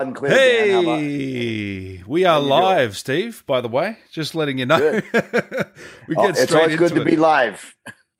[0.00, 0.30] and clear.
[0.30, 0.84] Dan.
[0.84, 3.42] How Hey, we are live, Steve.
[3.46, 4.78] By the way, just letting you know.
[5.02, 5.72] we get
[6.16, 7.04] Oh, get it's straight always good to it.
[7.06, 7.74] be live.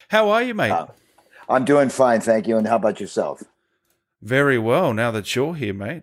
[0.08, 0.70] How are you, mate?
[0.70, 0.86] Uh,
[1.48, 2.56] I'm doing fine, thank you.
[2.56, 3.42] And how about yourself?
[4.22, 4.92] Very well.
[4.94, 6.02] Now that you're here, mate.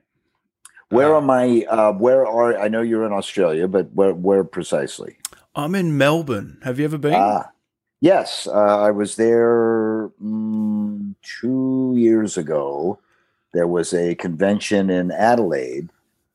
[0.90, 1.66] Where Uh, am I?
[1.68, 5.18] Uh, where are I know you're in Australia, but where where precisely?
[5.56, 6.60] I'm in Melbourne.
[6.64, 7.16] Have you ever been?
[7.16, 7.50] Ah,
[8.00, 8.52] yes, uh,
[8.82, 13.00] I was there mm, two years ago.
[13.54, 15.90] There was a convention in Adelaide,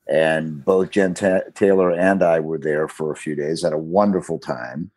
[0.07, 3.63] and both Jen Ta- Taylor and I were there for a few days.
[3.63, 4.91] Had a wonderful time.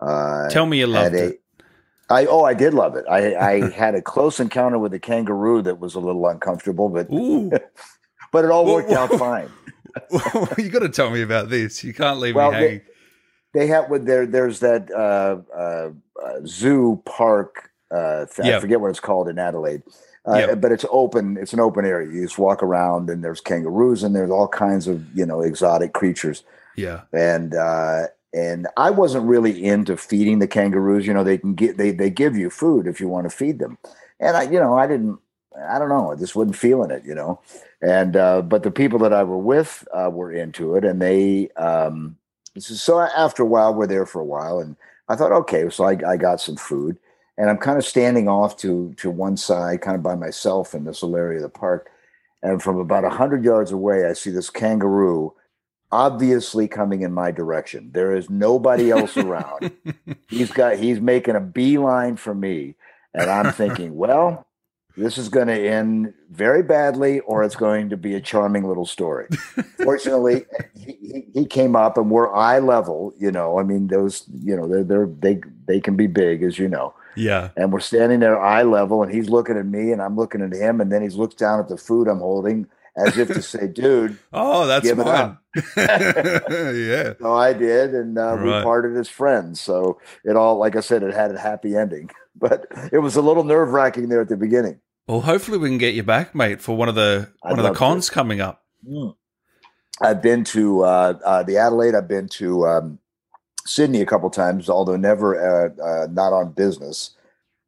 [0.00, 1.40] Uh, Tell me you loved a- it.
[2.10, 3.04] I oh, I did love it.
[3.10, 7.08] I, I had a close encounter with a kangaroo that was a little uncomfortable, but
[8.32, 9.48] but it all Whoa, worked out fine.
[10.58, 11.82] you got to tell me about this.
[11.84, 12.80] You can't leave Well, me they- hanging.
[13.54, 14.26] They have with there.
[14.26, 17.70] There's that uh, uh, uh, zoo park.
[17.88, 18.56] Uh, th- Yeah.
[18.56, 19.82] I forget what it's called in Adelaide,
[20.28, 20.54] uh, Yeah.
[20.54, 21.36] but it's open.
[21.36, 22.10] It's an open area.
[22.10, 25.92] You just walk around, and there's kangaroos, and there's all kinds of you know exotic
[25.92, 26.44] creatures.
[26.76, 27.02] yeah.
[27.12, 31.06] And uh, and I wasn't really into feeding the kangaroos.
[31.06, 33.58] You know, they can get they they give you food if you want to feed
[33.58, 33.78] them,
[34.20, 35.18] and I you know I didn't.
[35.68, 36.10] I don't know.
[36.10, 37.40] I just wasn't feeling it, you know.
[37.80, 41.48] And uh, but the people that I were with uh, were into it, and they.
[41.56, 42.16] Um,
[42.58, 44.76] so after a while, we're there for a while, and
[45.08, 46.98] I thought, okay, so I, I got some food,
[47.36, 50.84] and I'm kind of standing off to to one side, kind of by myself in
[50.84, 51.90] this little area of the park,
[52.42, 55.34] and from about a hundred yards away, I see this kangaroo,
[55.90, 57.90] obviously coming in my direction.
[57.92, 59.72] There is nobody else around.
[60.28, 62.76] he's got he's making a beeline for me,
[63.12, 64.46] and I'm thinking, well,
[64.96, 68.86] this is going to end very badly, or it's going to be a charming little
[68.86, 69.26] story.
[69.82, 70.44] Fortunately,
[70.78, 73.12] he, he, he came up, and we're eye level.
[73.18, 76.60] You know, I mean, those you know they're, they're they they can be big, as
[76.60, 76.94] you know.
[77.16, 77.50] Yeah.
[77.56, 80.52] And we're standing there eye level, and he's looking at me, and I'm looking at
[80.52, 82.66] him, and then he looks down at the food I'm holding,
[82.96, 85.38] as if to say, "Dude." Oh, that's Give it mine.
[85.76, 87.12] yeah.
[87.20, 89.60] So I did, and uh, we parted as friends.
[89.60, 93.22] So it all, like I said, it had a happy ending, but it was a
[93.22, 94.80] little nerve wracking there at the beginning.
[95.06, 97.64] Well, hopefully we can get you back, mate, for one of the I'd one of
[97.64, 97.76] the to.
[97.78, 98.62] cons coming up.
[100.00, 101.94] I've been to uh, uh, the Adelaide.
[101.94, 102.98] I've been to um,
[103.66, 107.10] Sydney a couple times, although never uh, uh, not on business.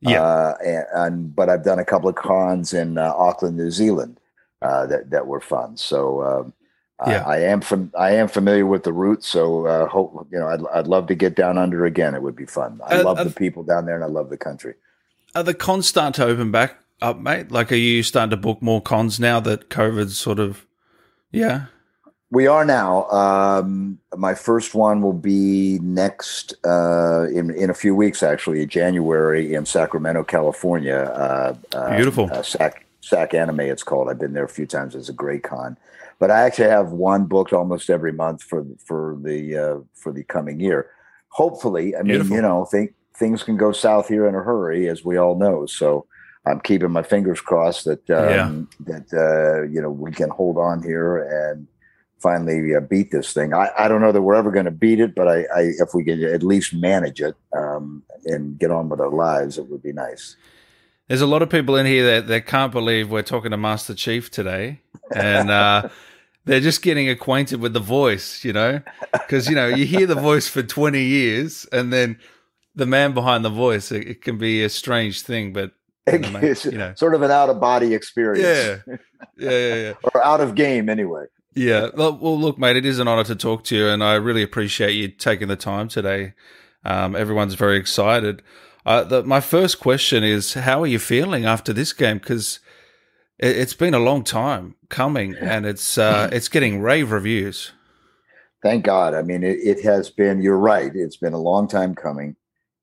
[0.00, 0.22] Yeah.
[0.22, 4.20] Uh, and, and but I've done a couple of cons in uh, Auckland, New Zealand,
[4.62, 5.76] uh, that that were fun.
[5.78, 6.52] So um,
[7.06, 7.22] Yeah.
[7.26, 9.24] I, I am fam- I am familiar with the route.
[9.24, 12.14] So uh, hope you know I'd I'd love to get down under again.
[12.14, 12.80] It would be fun.
[12.86, 14.74] I Uh, love uh, the people down there, and I love the country.
[15.34, 17.50] Are the cons starting to open back up, mate?
[17.50, 20.66] Like, are you starting to book more cons now that COVID's sort of,
[21.32, 21.66] yeah?
[22.36, 23.08] We are now.
[23.08, 29.54] Um, my first one will be next uh, in in a few weeks, actually, January
[29.54, 30.96] in Sacramento, California.
[30.96, 32.28] Uh, uh, Beautiful.
[32.30, 34.10] Uh, Sac Sac Anime, it's called.
[34.10, 34.94] I've been there a few times.
[34.94, 35.78] It's a great con,
[36.19, 40.22] but I actually have one booked almost every month for for the uh, for the
[40.25, 40.91] coming year.
[41.28, 42.36] Hopefully, I mean, Beautiful.
[42.36, 45.64] you know, think things can go south here in a hurry, as we all know.
[45.64, 46.04] So.
[46.48, 50.80] I'm keeping my fingers crossed that um, that uh, you know we can hold on
[50.80, 51.16] here
[51.48, 51.66] and
[52.19, 53.53] finally uh, beat this thing.
[53.53, 55.94] I, I don't know that we're ever going to beat it, but I, I if
[55.94, 59.82] we can at least manage it um, and get on with our lives, it would
[59.82, 60.37] be nice.
[61.09, 63.94] There's a lot of people in here that, that can't believe we're talking to Master
[63.94, 64.81] Chief today.
[65.15, 65.88] And uh,
[66.47, 68.81] they're just getting acquainted with the voice, you know?
[69.12, 72.19] Because, you know, you hear the voice for 20 years and then
[72.75, 75.72] the man behind the voice, it, it can be a strange thing, but,
[76.10, 76.93] you know, It's you know.
[76.97, 78.43] sort of an out of body experience,
[78.88, 78.97] Yeah.
[79.37, 79.93] Yeah, yeah, yeah.
[80.15, 81.26] or out of game anyway.
[81.56, 81.89] Yeah.
[81.94, 84.43] Well, well, look, mate, it is an honor to talk to you, and I really
[84.43, 86.34] appreciate you taking the time today.
[86.84, 88.43] Um, everyone's very excited.
[88.84, 92.19] Uh, the, my first question is, how are you feeling after this game?
[92.19, 92.61] Because
[93.39, 97.73] it, it's been a long time coming, and it's uh, it's getting rave reviews.
[98.62, 99.15] Thank God.
[99.15, 100.43] I mean, it, it has been.
[100.43, 100.93] You're right.
[100.94, 102.37] It's been a long time coming,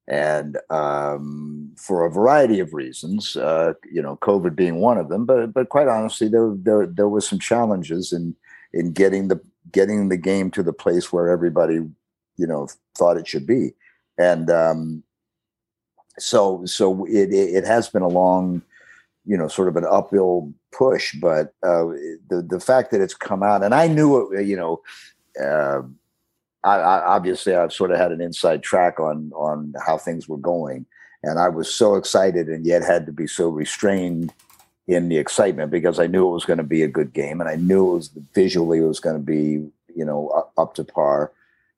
[0.08, 3.38] and um, for a variety of reasons.
[3.38, 5.26] Uh, you know, COVID being one of them.
[5.26, 8.36] But but quite honestly, there there there was some challenges in
[8.74, 9.40] in getting the
[9.72, 11.75] getting the game to the place where everybody
[12.38, 13.74] you know thought it should be,
[14.18, 15.04] and um,
[16.20, 18.62] so so it it has been a long
[19.25, 21.86] you know sort of an uphill push but uh
[22.30, 24.81] the the fact that it's come out and i knew it you know
[25.42, 25.81] uh,
[26.64, 30.38] I, I obviously I've sort of had an inside track on on how things were
[30.38, 30.86] going,
[31.22, 34.34] and I was so excited, and yet had to be so restrained
[34.88, 37.50] in the excitement because I knew it was going to be a good game, and
[37.50, 39.65] I knew it was visually it was going to be
[39.95, 41.31] you know up, to par,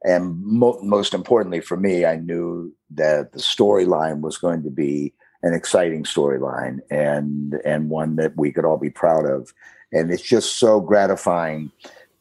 [0.03, 5.13] and mo- most importantly for me, I knew that the storyline was going to be
[5.43, 9.53] an exciting storyline and and one that we could all be proud of
[9.95, 11.71] and it's just so gratifying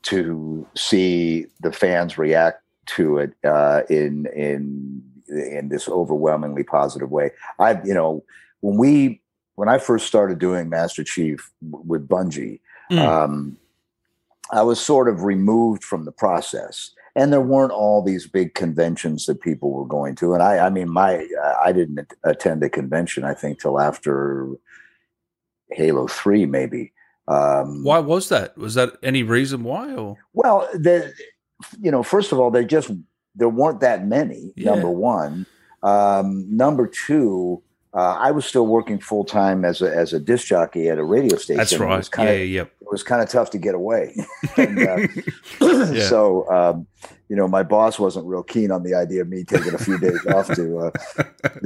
[0.03, 7.31] to see the fans react to it uh, in in in this overwhelmingly positive way.
[7.59, 8.23] I, you know,
[8.61, 9.21] when we
[9.57, 12.61] when I first started doing Master Chief with Bungie,
[12.91, 12.99] mm.
[12.99, 13.57] um,
[14.51, 19.27] I was sort of removed from the process, and there weren't all these big conventions
[19.27, 20.35] that people were going to.
[20.35, 21.27] And I, I mean, my
[21.63, 23.25] I didn't attend a convention.
[23.25, 24.49] I think till after
[25.71, 26.93] Halo Three, maybe.
[27.27, 28.57] Um, why was that?
[28.59, 29.95] Was that any reason why?
[29.95, 31.13] Or well, the
[31.81, 32.91] you know, first of all, they just
[33.35, 34.53] there weren't that many.
[34.57, 34.73] Yeah.
[34.73, 35.47] Number one,
[35.83, 37.63] um, number two.
[37.95, 41.05] Uh, I was still working full time as a as a disc jockey at a
[41.05, 41.59] radio station.
[41.59, 41.95] That's right.
[41.95, 42.73] It was kind yeah, of, yep.
[42.81, 44.17] It was kind of tough to get away.
[44.57, 45.07] and, uh,
[45.61, 46.09] yeah.
[46.09, 46.89] So, um,
[47.29, 49.97] you know, my boss wasn't real keen on the idea of me taking a few
[49.99, 50.91] days off to, uh,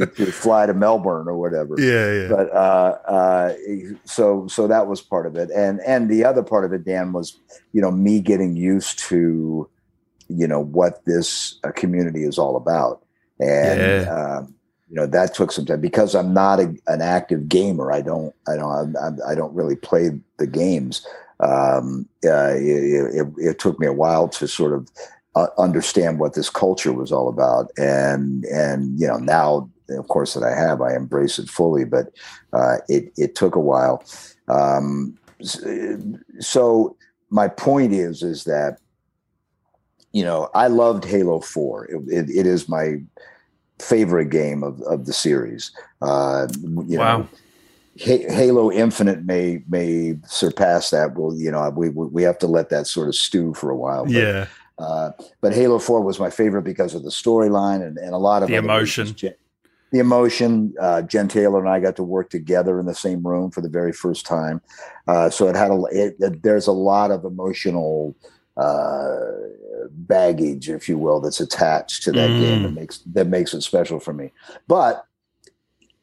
[0.04, 1.76] to fly to Melbourne or whatever.
[1.78, 2.28] Yeah, yeah.
[2.28, 3.54] But uh, uh,
[4.04, 7.14] so so that was part of it, and and the other part of it, Dan,
[7.14, 7.38] was
[7.72, 9.66] you know me getting used to
[10.28, 13.02] you know what this uh, community is all about,
[13.40, 13.80] and.
[13.80, 14.44] Yeah.
[14.88, 17.92] You know that took some time because I'm not a, an active gamer.
[17.92, 21.06] I don't, I don't, I, I don't really play the games.
[21.40, 24.88] Um, uh, it, it, it, took me a while to sort of
[25.36, 30.34] uh, understand what this culture was all about, and and you know now, of course,
[30.34, 31.84] that I have, I embrace it fully.
[31.84, 32.06] But
[32.52, 34.04] uh, it it took a while.
[34.48, 35.18] Um,
[36.40, 36.96] so
[37.30, 38.78] my point is, is that
[40.12, 41.86] you know, I loved Halo Four.
[41.86, 42.96] It, it is my
[43.80, 45.72] favorite game of, of the series.
[46.02, 46.46] Uh,
[46.86, 47.18] you wow.
[47.18, 47.28] know,
[47.98, 51.16] Halo Infinite may may surpass that.
[51.16, 54.04] Well, you know, we we have to let that sort of stew for a while.
[54.04, 54.46] But, yeah.
[54.78, 55.10] Uh,
[55.40, 58.48] but Halo Four was my favorite because of the storyline and, and a lot of
[58.48, 59.14] the emotion.
[59.90, 60.74] the emotion.
[60.80, 63.68] Uh, Jen Taylor and I got to work together in the same room for the
[63.68, 64.60] very first time,
[65.08, 65.82] uh, so it had a.
[65.90, 68.14] It, it, there's a lot of emotional
[68.58, 69.20] uh,
[69.90, 72.40] baggage, if you will, that's attached to that mm.
[72.40, 74.32] game that makes that makes it special for me.
[74.66, 75.04] But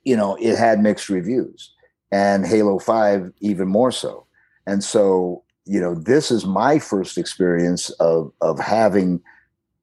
[0.03, 1.73] you know, it had mixed reviews,
[2.11, 4.25] and Halo Five even more so.
[4.67, 9.21] And so, you know, this is my first experience of of having,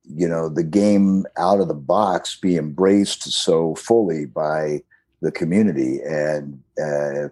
[0.04, 4.82] you know, the game out of the box be embraced so fully by
[5.20, 7.28] the community, and uh,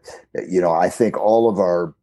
[0.47, 1.95] you know, I think all of our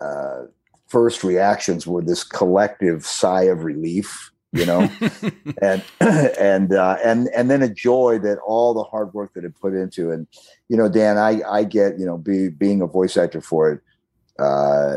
[0.00, 0.44] uh,
[0.94, 4.30] first reactions were this collective sigh of relief
[4.60, 4.88] you know?
[5.60, 5.82] And
[6.38, 9.74] and uh, and and then a joy that all the hard work that it put
[9.74, 10.12] into.
[10.12, 10.28] And
[10.68, 13.80] you know dan i i get you know be, being a voice actor for it
[14.38, 14.96] uh,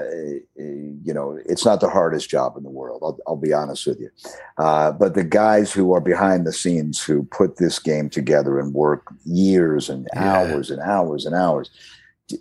[0.55, 3.99] you know it's not the hardest job in the world i'll, I'll be honest with
[3.99, 4.09] you.
[4.57, 8.73] Uh, but the guys who are behind the scenes who put this game together and
[8.73, 10.75] work years and hours yeah.
[10.75, 11.69] and hours and hours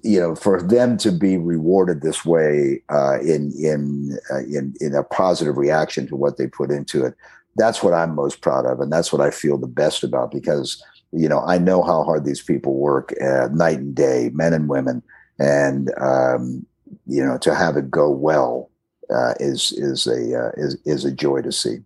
[0.03, 4.95] you know, for them to be rewarded this way uh, in in uh, in in
[4.95, 7.15] a positive reaction to what they put into it,
[7.57, 10.83] that's what I'm most proud of, and that's what I feel the best about because
[11.13, 14.69] you know I know how hard these people work uh, night and day, men and
[14.69, 15.03] women,
[15.39, 16.67] and um,
[17.07, 18.71] you know to have it go well
[19.15, 21.79] uh, is is a uh, is is a joy to see.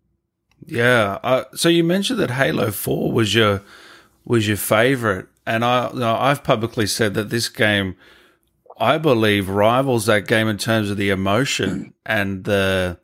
[0.67, 1.19] Yeah.
[1.23, 3.63] Uh, so you mentioned that Halo Four was your
[4.25, 7.97] was your favorite and I, you know, I've publicly said that this game,
[8.79, 12.99] I believe, rivals that game in terms of the emotion and the,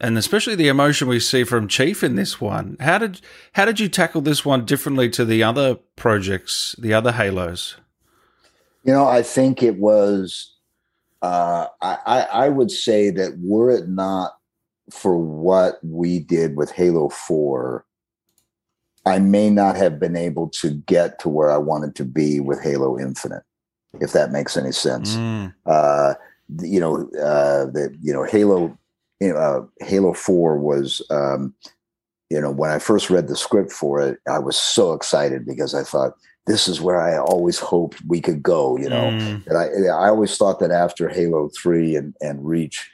[0.00, 2.76] and especially the emotion we see from Chief in this one.
[2.80, 3.20] How did
[3.52, 7.76] how did you tackle this one differently to the other projects, the other Halos?
[8.84, 10.48] You know, I think it was.
[11.22, 14.32] Uh, I, I would say that were it not
[14.90, 17.86] for what we did with Halo Four,
[19.04, 22.62] I may not have been able to get to where I wanted to be with
[22.62, 23.42] Halo Infinite,
[24.00, 25.16] if that makes any sense.
[25.16, 25.54] Mm.
[25.66, 26.14] Uh,
[26.60, 28.76] you know, uh, the you know Halo,
[29.20, 31.54] you know, uh, Halo Four was, um,
[32.30, 35.74] you know, when I first read the script for it, I was so excited because
[35.74, 36.12] I thought
[36.46, 38.76] this is where I always hoped we could go.
[38.76, 39.46] You know, mm.
[39.46, 42.88] and I I always thought that after Halo Three and and Reach.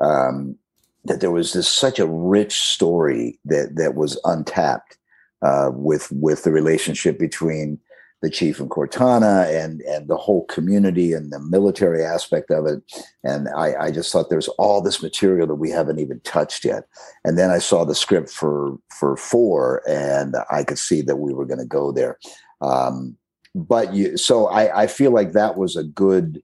[0.00, 0.58] Um,
[1.06, 4.96] that there was this such a rich story that that was untapped
[5.44, 7.78] uh, with with the relationship between
[8.22, 12.82] the chief and Cortana and and the whole community and the military aspect of it.
[13.22, 16.84] And I, I just thought there's all this material that we haven't even touched yet.
[17.24, 21.34] And then I saw the script for for four, and I could see that we
[21.34, 22.18] were going to go there.
[22.62, 23.18] Um,
[23.54, 26.42] but you, so I, I feel like that was a good.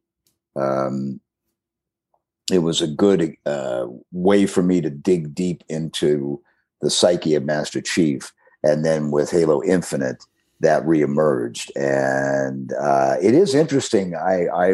[0.54, 1.20] Um,
[2.52, 6.42] it was a good uh, way for me to dig deep into
[6.82, 10.24] the psyche of Master Chief and then with Halo Infinite,
[10.60, 14.14] that reemerged, and uh, it is interesting.
[14.14, 14.68] I, I,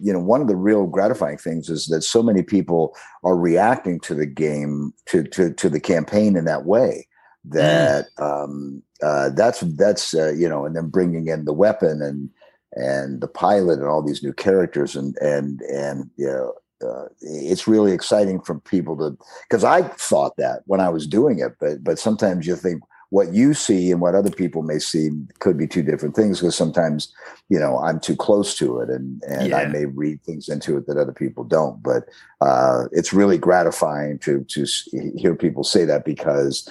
[0.00, 4.00] you know, one of the real gratifying things is that so many people are reacting
[4.00, 7.06] to the game, to to to the campaign in that way.
[7.44, 8.44] That mm.
[8.44, 12.30] um, uh, that's that's uh, you know, and then bringing in the weapon and
[12.72, 17.68] and the pilot and all these new characters and and and you know uh, it's
[17.68, 19.16] really exciting for people to
[19.48, 23.32] because I thought that when I was doing it, but but sometimes you think what
[23.32, 27.12] you see and what other people may see could be two different things because sometimes
[27.48, 29.58] you know I'm too close to it and and yeah.
[29.58, 31.82] I may read things into it that other people don't.
[31.82, 32.04] But
[32.40, 34.66] uh, it's really gratifying to to
[35.16, 36.68] hear people say that because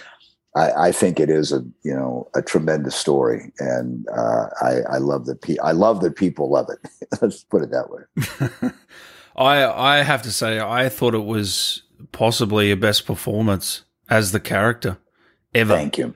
[0.55, 4.97] I, I, think it is a you know a tremendous story, and uh, I, I
[4.97, 6.89] love that pe- I love that people love it.
[7.21, 8.71] Let's put it that way.
[9.35, 14.39] I I have to say I thought it was possibly a best performance as the
[14.39, 14.97] character
[15.55, 15.73] ever.
[15.73, 16.13] Thank you.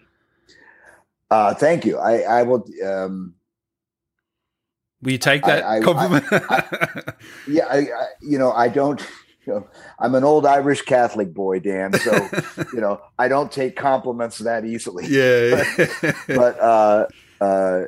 [1.30, 1.98] Uh, thank you.
[1.98, 2.66] I I will.
[2.86, 3.36] Um,
[5.02, 6.26] will you take that I, I, compliment?
[6.32, 7.14] I,
[7.48, 7.88] yeah, I,
[8.22, 9.06] you know I don't
[9.48, 9.68] you know,
[9.98, 11.94] I'm an old Irish Catholic boy, Dan.
[11.94, 12.30] So,
[12.74, 15.08] you know, I don't take compliments that easily.
[15.08, 15.64] Yeah.
[15.78, 17.08] but, but, uh,
[17.40, 17.82] uh,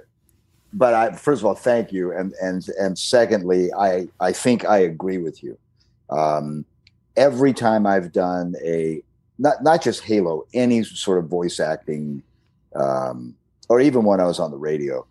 [0.71, 2.13] but I, first of all, thank you.
[2.13, 5.57] And, and, and secondly, I, I think I agree with you.
[6.09, 6.65] Um,
[7.17, 9.03] every time I've done a,
[9.37, 12.23] not, not just Halo, any sort of voice acting,
[12.75, 13.35] um,
[13.69, 15.05] or even when I was on the radio,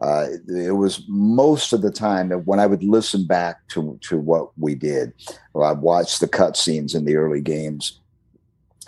[0.00, 4.18] uh, it was most of the time that when I would listen back to to
[4.18, 5.12] what we did,
[5.54, 8.00] or I'd watch the cutscenes in the early games.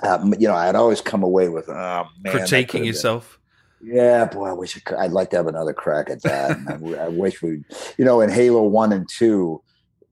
[0.03, 3.39] Um, you know, I'd always come away with, oh man, critiquing yourself.
[3.81, 3.97] Been.
[3.97, 6.59] Yeah, boy, I wish I could, I'd like to have another crack at that.
[6.69, 7.63] I, I, wish we,
[7.97, 9.63] you know, in Halo One and Two,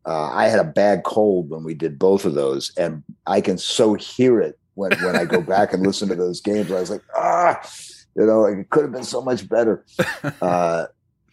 [0.06, 3.58] uh, I had a bad cold when we did both of those, and I can
[3.58, 6.72] so hear it when when I go back and listen to those games.
[6.72, 7.60] I was like, ah
[8.16, 9.84] you know, it could have been so much better.
[10.42, 10.86] Uh,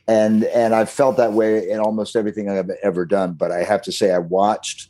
[0.08, 3.34] and and I've felt that way in almost everything I've ever done.
[3.34, 4.90] But I have to say, I watched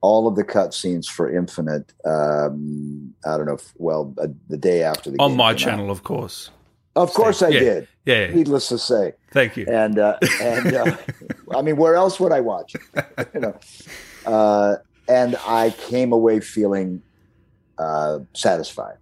[0.00, 1.92] all of the cutscenes for Infinite.
[2.04, 5.92] Um, I don't know, if, well, uh, the day after the on my channel, out.
[5.92, 6.50] of course.
[6.96, 7.60] Of course, I yeah.
[7.60, 7.88] did.
[8.04, 9.12] Yeah, yeah, Needless to say.
[9.32, 9.66] Thank you.
[9.68, 10.96] And uh, and uh,
[11.54, 12.74] I mean, where else would I watch?
[13.34, 13.58] you know,
[14.26, 14.76] uh,
[15.08, 17.02] and I came away feeling
[17.78, 18.96] uh, satisfied.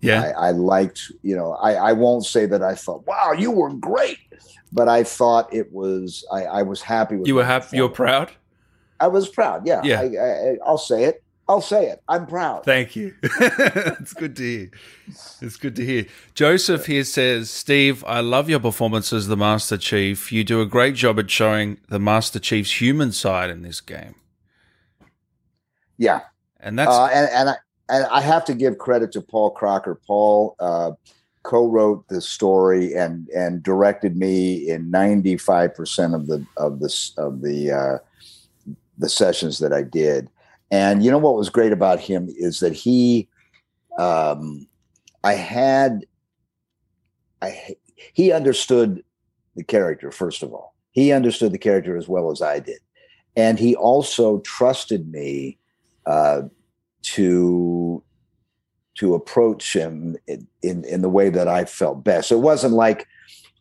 [0.00, 0.32] Yeah.
[0.36, 3.72] I, I liked, you know, I, I won't say that I thought, wow, you were
[3.72, 4.18] great,
[4.72, 8.30] but I thought it was, I, I was happy with You were happy, you're proud?
[9.00, 9.66] I was proud.
[9.66, 9.82] Yeah.
[9.84, 10.00] Yeah.
[10.00, 11.22] I, I, will say it.
[11.48, 12.02] I'll say it.
[12.08, 12.64] I'm proud.
[12.64, 13.14] Thank you.
[13.22, 14.70] it's good to hear.
[15.40, 16.06] It's good to hear.
[16.34, 20.32] Joseph here says, Steve, I love your performance as the Master Chief.
[20.32, 24.16] You do a great job at showing the Master Chief's human side in this game.
[25.98, 26.22] Yeah.
[26.58, 27.56] And that's uh, and, and I,
[27.88, 30.00] and I have to give credit to Paul Crocker.
[30.06, 30.92] Paul uh,
[31.42, 37.10] co-wrote the story and and directed me in ninety five percent of the of the
[37.16, 37.98] of the uh,
[38.98, 40.28] the sessions that I did.
[40.70, 43.28] And you know what was great about him is that he,
[43.98, 44.66] um,
[45.22, 46.04] I had,
[47.40, 47.76] I
[48.12, 49.04] he understood
[49.54, 50.74] the character first of all.
[50.90, 52.80] He understood the character as well as I did,
[53.36, 55.58] and he also trusted me
[56.04, 56.42] uh,
[57.06, 58.02] to
[58.96, 62.28] to approach him in, in, in the way that I felt best.
[62.28, 63.06] So it wasn't like,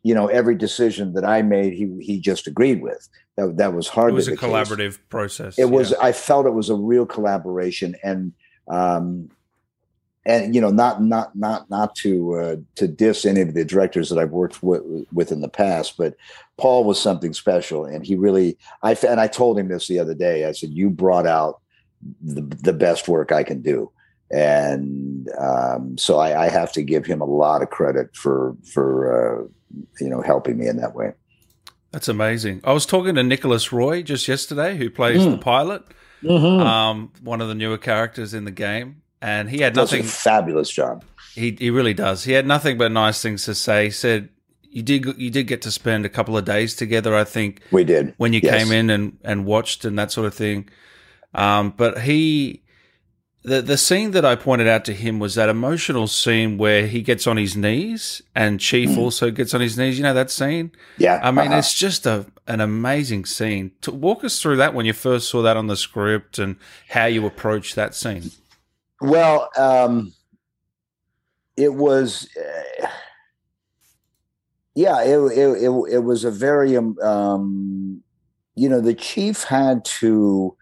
[0.02, 3.08] you know, every decision that I made, he he just agreed with.
[3.38, 4.12] That that was hard.
[4.12, 5.00] It was a collaborative case.
[5.10, 5.60] process.
[5.60, 5.94] It was.
[5.94, 8.32] I felt it was a real collaboration, and
[8.70, 9.30] um,
[10.26, 14.10] and you know, not not not not to uh, to diss any of the directors
[14.10, 16.16] that I've worked with, with in the past, but
[16.58, 18.58] Paul was something special, and he really.
[18.84, 20.46] I and I told him this the other day.
[20.46, 21.60] I said, "You brought out
[22.22, 23.92] the, the best work I can do.
[24.32, 29.44] And um, so I, I, have to give him a lot of credit for for
[29.44, 29.48] uh,
[30.00, 31.14] you know helping me in that way.
[31.92, 32.62] That's amazing.
[32.64, 35.32] I was talking to Nicolas Roye just yesterday, who plays mm.
[35.32, 35.84] the pilot,
[36.24, 36.62] mm-hmm.
[36.62, 40.04] um, one of the newer characters in the game, and he had nothing.
[40.04, 41.06] fabulous job.
[41.36, 42.24] He he really does.
[42.24, 43.86] He had nothing but nice things to say.
[43.86, 44.30] He said
[44.76, 47.16] you did you did get to spend a couple of days together.
[47.16, 48.62] I think we did when you yes.
[48.62, 50.70] came in and and watched and that sort of thing.
[51.36, 52.64] Um, but he,
[53.44, 57.02] the the scene that I pointed out to him was that emotional scene where he
[57.02, 58.98] gets on his knees and Chief mm.
[58.98, 59.98] also gets on his knees.
[59.98, 60.72] You know that scene?
[60.98, 61.20] Yeah.
[61.22, 61.58] I mean, uh-huh.
[61.58, 63.72] it's just a an amazing scene.
[63.82, 66.56] To walk us through that when you first saw that on the script and
[66.90, 68.32] how you approached that scene.
[69.02, 70.14] Well, um,
[71.58, 72.30] it was.
[72.36, 72.88] Uh,
[74.74, 78.04] yeah, it, it, it it was a very um, um,
[78.56, 80.56] you know the chief had to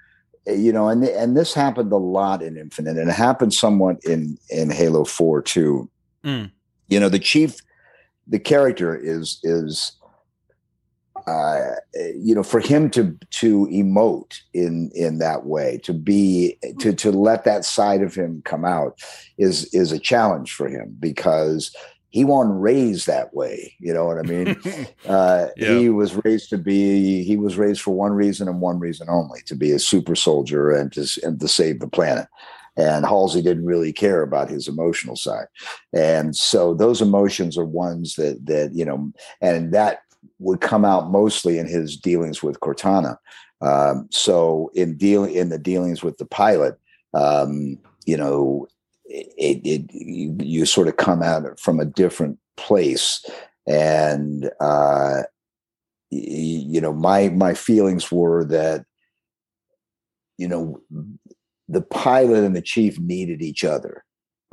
[0.46, 4.38] you know, and and this happened a lot in Infinite, and it happened somewhat in
[4.50, 5.90] in Halo Four too.
[6.24, 6.52] Mm.
[6.88, 7.58] You know, the chief
[8.28, 9.94] the character is is
[11.28, 11.76] uh,
[12.16, 17.12] you know, for him to to emote in in that way, to be to to
[17.12, 19.00] let that side of him come out,
[19.38, 21.74] is is a challenge for him because
[22.14, 23.74] he wasn't raised that way.
[23.80, 24.56] You know what I mean?
[25.08, 25.80] uh, yeah.
[25.80, 27.24] He was raised to be.
[27.24, 30.70] He was raised for one reason and one reason only: to be a super soldier
[30.70, 32.28] and to and to save the planet.
[32.78, 35.48] And Halsey didn't really care about his emotional side,
[35.92, 40.02] and so those emotions are ones that that you know, and that
[40.38, 43.18] would come out mostly in his dealings with Cortana.
[43.62, 46.78] Um, so in deal in the dealings with the pilot,
[47.16, 48.68] um, you know,
[49.14, 53.24] it, it you, you, sort of come out from a different place,
[53.68, 55.24] and uh,
[56.10, 58.86] you know, my my feelings were that
[60.38, 60.82] you know
[61.68, 64.04] the pilot and the chief needed each other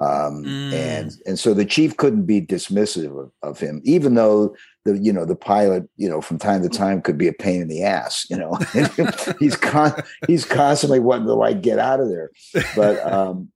[0.01, 0.73] um, mm.
[0.73, 5.13] and and so the chief couldn't be dismissive of, of, him, even though the you
[5.13, 7.83] know the pilot you know from time to time could be a pain in the
[7.83, 8.27] ass.
[8.31, 8.59] You know,
[9.39, 12.31] he's con- he's constantly wanting to like get out of there,
[12.75, 13.51] but um,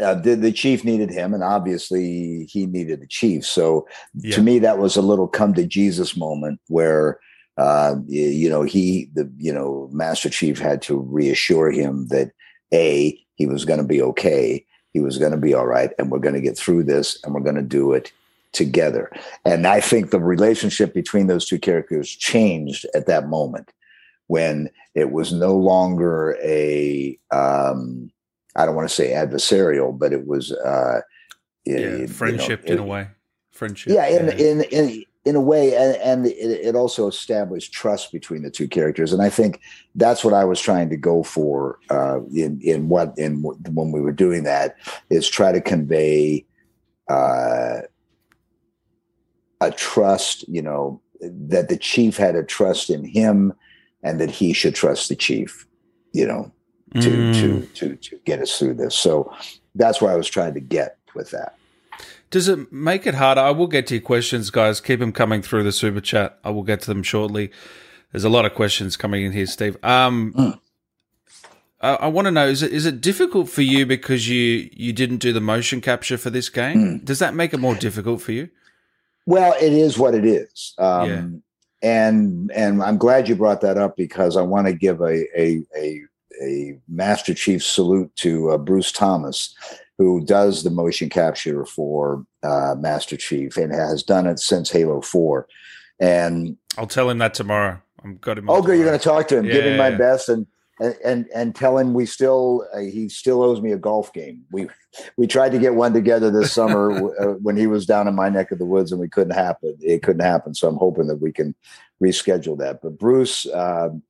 [0.00, 3.44] uh, the, the chief needed him, and obviously he needed the chief.
[3.44, 4.34] So yeah.
[4.34, 7.20] to me, that was a little come to Jesus moment where
[7.56, 12.32] uh, you, you know he the you know Master Chief had to reassure him that
[12.72, 16.10] a he was going to be okay he was going to be all right, and
[16.10, 18.12] we're going to get through this, and we're going to do it
[18.52, 19.10] together.
[19.44, 23.72] And I think the relationship between those two characters changed at that moment
[24.28, 28.10] when it was no longer a um,
[28.56, 31.00] I don't want to say adversarial, but it was uh,
[31.64, 33.08] yeah, friendship you know, in it, a way.
[33.50, 33.92] Friendship.
[33.92, 34.46] Yeah, in, yeah.
[34.46, 38.68] in in in a way, and, and it, it, also established trust between the two
[38.68, 39.60] characters, and I think
[39.94, 44.00] that's what I was trying to go for uh, in in what in when we
[44.00, 44.76] were doing that
[45.08, 46.44] is try to convey
[47.08, 47.80] uh,
[49.60, 53.54] a trust, you know, that the chief had a trust in him,
[54.02, 55.66] and that he should trust the chief,
[56.12, 56.52] you know,
[56.94, 57.34] to mm.
[57.34, 58.94] to to to get us through this.
[58.94, 59.32] So
[59.74, 61.56] that's where I was trying to get with that.
[62.30, 63.40] Does it make it harder?
[63.40, 64.80] I will get to your questions, guys.
[64.80, 66.38] Keep them coming through the super chat.
[66.42, 67.52] I will get to them shortly.
[68.12, 69.76] There's a lot of questions coming in here, Steve.
[69.84, 70.58] Um, mm.
[71.80, 74.92] I, I want to know: is it is it difficult for you because you you
[74.92, 76.76] didn't do the motion capture for this game?
[76.76, 77.04] Mm.
[77.04, 78.48] Does that make it more difficult for you?
[79.26, 80.74] Well, it is what it is.
[80.78, 81.26] Um, yeah.
[81.82, 85.62] And and I'm glad you brought that up because I want to give a a
[85.76, 86.00] a,
[86.42, 89.54] a Master Chief salute to uh, Bruce Thomas
[89.98, 95.00] who does the motion capture for uh, Master Chief and has done it since Halo
[95.00, 95.46] Four.
[96.00, 97.80] And I'll tell him that tomorrow.
[98.02, 98.50] I'm got him.
[98.50, 98.76] Oh, good.
[98.76, 99.44] You're going to talk to him.
[99.44, 100.46] Yeah, give him my best and
[101.04, 104.42] and and tell him we still uh, he still owes me a golf game.
[104.50, 104.68] We
[105.16, 108.28] we tried to get one together this summer uh, when he was down in my
[108.28, 109.76] neck of the woods and we couldn't happen.
[109.80, 110.54] It couldn't happen.
[110.54, 111.54] So I'm hoping that we can
[112.02, 112.82] reschedule that.
[112.82, 114.02] But Bruce, um,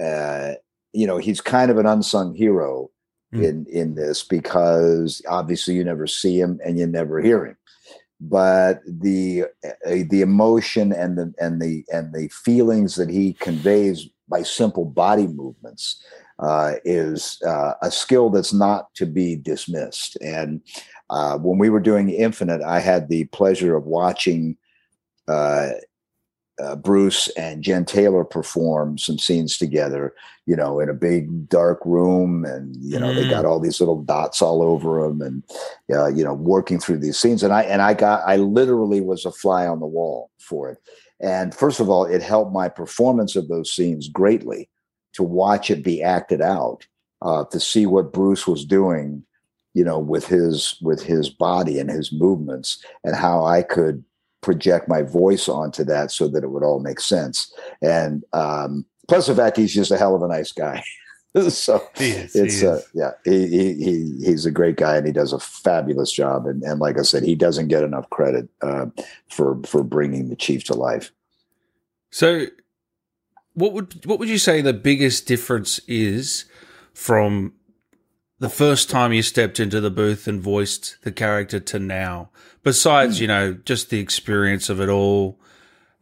[0.00, 0.54] uh,
[0.92, 2.90] you know, he's kind of an unsung hero
[3.34, 3.44] mm.
[3.44, 7.56] in in this because obviously you never see him and you never hear him
[8.20, 14.08] but the uh, the emotion and the and the and the feelings that he conveys
[14.28, 16.04] by simple body movements
[16.38, 20.16] uh, is uh, a skill that's not to be dismissed.
[20.22, 20.62] And
[21.10, 24.56] uh, when we were doing Infinite, I had the pleasure of watching
[26.60, 30.14] uh, Bruce and Jen Taylor perform some scenes together,
[30.46, 33.14] you know, in a big dark room, and you know mm.
[33.14, 33.48] they got mm.
[33.48, 35.42] all these little dots all over them, and
[35.92, 37.42] uh, you know, working through these scenes.
[37.42, 40.78] And I and I got I literally was a fly on the wall for it.
[41.20, 44.68] And first of all, it helped my performance of those scenes greatly
[45.12, 46.86] to watch it be acted out,
[47.22, 49.22] uh, to see what Bruce was doing,
[49.74, 54.04] you know, with his with his body and his movements, and how I could
[54.40, 57.52] project my voice onto that so that it would all make sense.
[57.82, 60.82] And um, plus the fact he's just a hell of a nice guy.
[61.48, 65.38] so is, it's uh, yeah, he, he he's a great guy and he does a
[65.38, 66.46] fabulous job.
[66.46, 68.86] And and like I said, he doesn't get enough credit uh,
[69.28, 71.12] for for bringing the chief to life.
[72.10, 72.46] So,
[73.54, 76.46] what would what would you say the biggest difference is
[76.94, 77.52] from
[78.40, 82.30] the first time you stepped into the booth and voiced the character to now?
[82.62, 83.22] besides, mm.
[83.22, 85.38] you know, just the experience of it all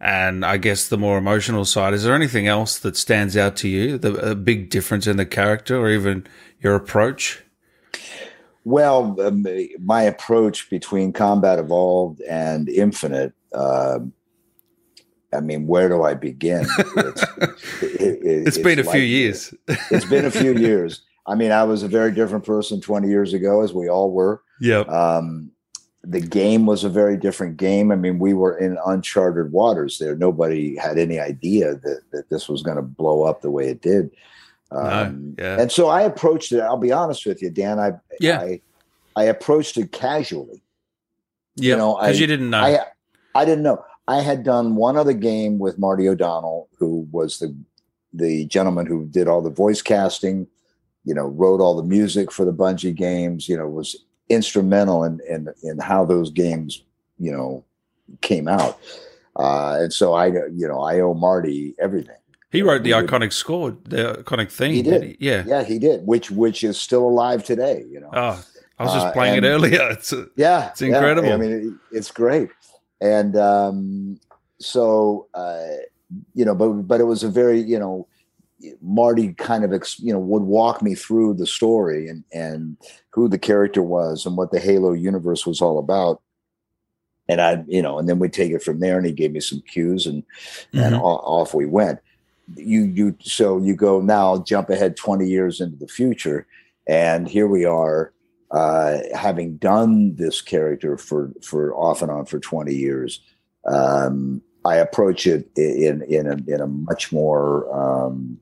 [0.00, 3.68] and I guess the more emotional side, is there anything else that stands out to
[3.68, 3.98] you?
[3.98, 6.24] The, a big difference in the character or even
[6.60, 7.42] your approach?
[8.64, 9.44] Well, um,
[9.80, 13.98] my approach between Combat Evolved and Infinite, uh,
[15.32, 16.64] I mean, where do I begin?
[16.96, 17.22] It's,
[17.82, 19.52] it, it, it's been a like, few years.
[19.90, 21.02] it's been a few years.
[21.28, 24.42] I mean, I was a very different person 20 years ago, as we all were.
[24.60, 24.80] Yeah.
[24.80, 25.50] Um,
[26.02, 27.92] the game was a very different game.
[27.92, 30.16] I mean, we were in uncharted waters there.
[30.16, 33.82] Nobody had any idea that, that this was going to blow up the way it
[33.82, 34.10] did.
[34.70, 35.60] Um, no, yeah.
[35.60, 36.60] And so I approached it.
[36.60, 37.78] I'll be honest with you, Dan.
[37.78, 38.40] I yeah.
[38.40, 38.60] I,
[39.16, 40.62] I approached it casually.
[41.56, 42.60] Yeah, you know, because you didn't know.
[42.60, 42.78] I,
[43.34, 43.84] I didn't know.
[44.06, 47.54] I had done one other game with Marty O'Donnell, who was the
[48.12, 50.46] the gentleman who did all the voice casting.
[51.08, 53.48] You know, wrote all the music for the Bungie games.
[53.48, 56.82] You know, was instrumental in in, in how those games
[57.18, 57.64] you know
[58.20, 58.78] came out.
[59.36, 62.16] Uh, and so I, you know, I owe Marty everything.
[62.50, 64.72] He wrote the iconic score, the iconic theme.
[64.72, 65.02] He did.
[65.02, 65.16] He?
[65.20, 66.06] Yeah, yeah, he did.
[66.06, 67.84] Which which is still alive today.
[67.90, 68.10] You know.
[68.12, 68.44] Oh,
[68.78, 69.88] I was just uh, playing and, it earlier.
[69.90, 71.28] It's a, yeah, it's incredible.
[71.28, 71.34] Yeah.
[71.34, 72.48] I mean, it, it's great.
[73.00, 74.20] And um,
[74.58, 75.76] so, uh,
[76.34, 78.08] you know, but but it was a very, you know,
[78.80, 82.76] Marty kind of, you know, would walk me through the story and and
[83.10, 86.22] who the character was and what the Halo universe was all about
[87.30, 88.96] and I, you know, and then we take it from there.
[88.96, 90.78] And he gave me some cues, and mm-hmm.
[90.78, 92.00] and off we went
[92.56, 96.46] you you so you go now jump ahead 20 years into the future
[96.86, 98.12] and here we are
[98.50, 103.20] uh, having done this character for for off and on for 20 years
[103.66, 108.38] um, i approach it in in a, in a much more um,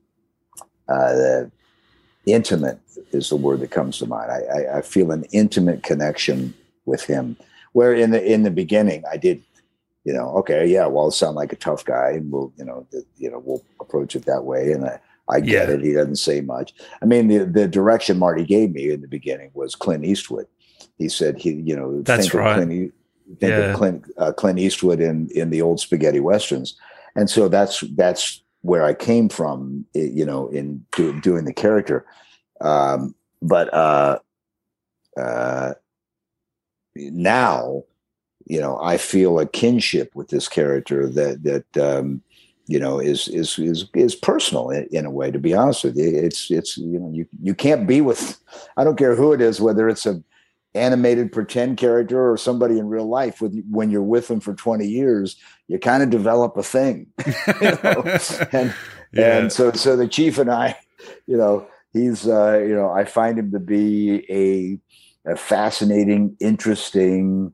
[0.88, 1.44] uh,
[2.26, 2.78] intimate
[3.12, 7.04] is the word that comes to mind I, I, I feel an intimate connection with
[7.04, 7.36] him
[7.72, 9.42] where in the in the beginning i did
[10.06, 13.04] you know, okay, yeah, well, sound like a tough guy, and we'll, you know, the,
[13.16, 14.70] you know, we'll approach it that way.
[14.70, 15.74] And I, I get yeah.
[15.74, 15.82] it.
[15.82, 16.72] He doesn't say much.
[17.02, 20.46] I mean, the the direction Marty gave me in the beginning was Clint Eastwood.
[20.96, 22.54] He said he, you know, that's right.
[22.54, 22.94] Clint,
[23.40, 23.56] think yeah.
[23.56, 26.78] of Clint uh, Clint Eastwood in in the old spaghetti westerns,
[27.16, 29.86] and so that's that's where I came from.
[29.94, 32.04] You know, in do, doing the character.
[32.60, 34.18] Um, but uh,
[35.16, 35.74] uh,
[36.94, 37.84] now
[38.46, 42.22] you know, I feel a kinship with this character that that um,
[42.66, 45.30] you know is is is is personal in, in, a way.
[45.30, 48.38] To be honest with you, it's it's you know you you can't be with.
[48.76, 50.22] I don't care who it is, whether it's a
[50.76, 53.40] animated pretend character or somebody in real life.
[53.40, 55.36] With when you're with them for 20 years,
[55.68, 57.06] you kind of develop a thing.
[57.60, 58.02] you know?
[58.52, 58.74] and
[59.12, 59.38] yeah.
[59.38, 60.76] and so so the chief and I,
[61.26, 64.78] you know, he's uh, you know I find him to be a
[65.26, 67.52] a fascinating, interesting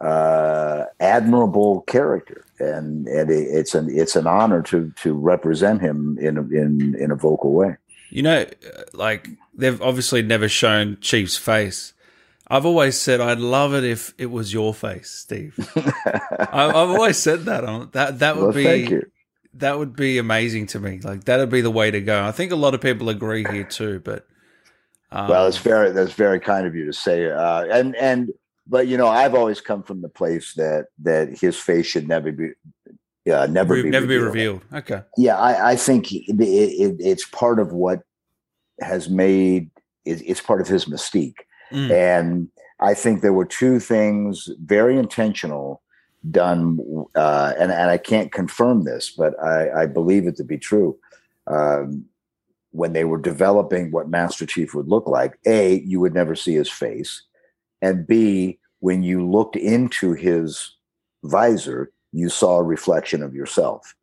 [0.00, 6.36] uh, admirable character, and and it's an it's an honor to to represent him in
[6.36, 7.76] a, in in a vocal way.
[8.10, 8.46] You know,
[8.92, 11.93] like they've obviously never shown Chief's face.
[12.54, 15.58] I've always said I'd love it if it was your face, Steve.
[16.38, 17.90] I've, always said that.
[17.94, 19.00] That that would well, be
[19.54, 21.00] that would be amazing to me.
[21.02, 22.22] Like that'd be the way to go.
[22.24, 23.98] I think a lot of people agree here too.
[24.04, 24.28] But
[25.10, 27.28] um, well, it's very that's very kind of you to say.
[27.28, 28.30] Uh, and and
[28.68, 32.30] but you know, I've always come from the place that that his face should never
[32.30, 32.50] be,
[33.32, 34.32] uh, never be never revealed.
[34.32, 34.60] be revealed.
[34.72, 35.02] Okay.
[35.16, 38.02] Yeah, I, I think it, it, it's part of what
[38.80, 39.72] has made
[40.04, 41.90] it, it's part of his mystique, mm.
[41.90, 42.48] and
[42.80, 45.82] I think there were two things very intentional
[46.30, 46.78] done,
[47.14, 50.96] uh, and and I can't confirm this, but I, I believe it to be true.
[51.46, 52.06] Um,
[52.70, 56.54] when they were developing what Master Chief would look like, a you would never see
[56.54, 57.22] his face
[57.84, 60.74] and B, when you looked into his
[61.22, 63.94] visor, you saw a reflection of yourself.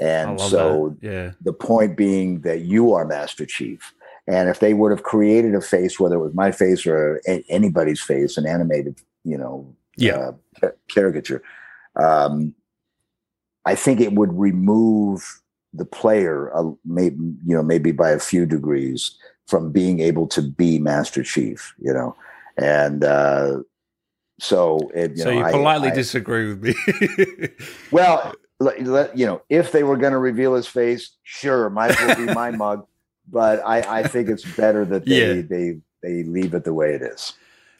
[0.00, 1.32] And so yeah.
[1.40, 3.94] the point being that you are Master Chief.
[4.28, 7.44] And if they would have created a face, whether it was my face or a-
[7.48, 10.32] anybody's face, an animated, you know, yeah.
[10.62, 11.42] Uh, caricature,
[11.96, 12.54] um,
[13.64, 15.40] I think it would remove
[15.72, 20.42] the player, uh, maybe you know, maybe by a few degrees from being able to
[20.42, 21.74] be Master Chief.
[21.78, 22.16] You know,
[22.56, 23.58] and uh,
[24.40, 27.48] so it, you so know, you politely I, I, disagree with me.
[27.90, 28.34] well,
[29.14, 32.34] you know, if they were going to reveal his face, sure, might as well be
[32.34, 32.86] my mug.
[33.30, 35.42] But I, I think it's better that they yeah.
[35.42, 37.34] they they leave it the way it is.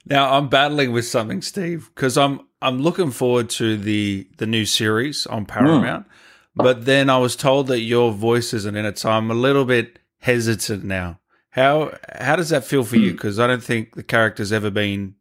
[0.04, 4.64] Now I'm battling with something, Steve, because I'm I'm looking forward to the the new
[4.64, 6.06] series on Paramount.
[6.06, 6.10] Mm.
[6.54, 9.64] But then I was told that your voice isn't in it, so I'm a little
[9.64, 11.20] bit hesitant now.
[11.50, 13.12] How how does that feel for you?
[13.12, 13.42] Because hmm.
[13.42, 15.14] I don't think the character's ever been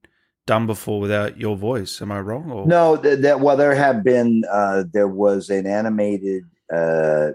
[0.45, 2.01] done before without your voice.
[2.01, 2.49] Am I wrong?
[2.51, 2.65] Or?
[2.65, 4.43] No, that well, there have been.
[4.51, 7.31] Uh, there was an animated uh,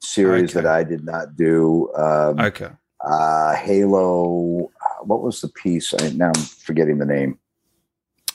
[0.00, 0.62] series okay.
[0.62, 1.92] that I did not do.
[1.94, 2.70] Um, okay.
[3.04, 4.70] Uh, Halo.
[5.02, 5.94] What was the piece?
[5.94, 7.38] I, now I'm forgetting the name.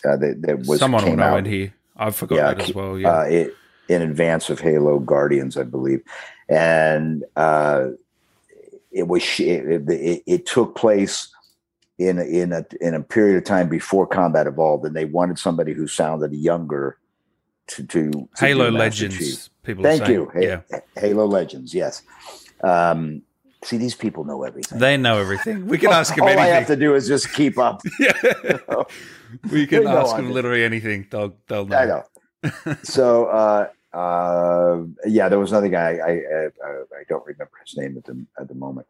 [0.06, 1.40] Uh, that, that was someone will know out.
[1.40, 1.74] in here.
[1.96, 2.98] I forgot yeah, that as well.
[2.98, 3.10] Yeah.
[3.10, 3.56] Uh, it,
[3.90, 6.02] in advance of Halo Guardians, I believe,
[6.50, 7.88] and uh,
[8.92, 11.30] it was it, it, it took place
[11.98, 15.74] in in a in a period of time before combat evolved, and they wanted somebody
[15.74, 16.98] who sounded younger
[17.68, 19.18] to to, to Halo Legends.
[19.18, 19.50] Chief.
[19.64, 20.30] People, thank you.
[20.36, 20.62] Yeah.
[20.96, 21.74] Halo Legends.
[21.74, 22.04] Yes.
[22.64, 23.22] Um,
[23.64, 24.78] see, these people know everything.
[24.78, 25.68] They know everything.
[25.68, 26.52] We can ask them All anything.
[26.52, 27.82] I have to do is just keep up.
[28.00, 28.14] yeah.
[29.52, 31.08] we can ask them literally anything.
[31.10, 31.78] They'll they'll know.
[31.78, 32.76] I know.
[32.84, 33.26] so.
[33.26, 36.00] uh uh, yeah, there was another guy.
[36.04, 38.88] I, I, I don't remember his name at the at the moment.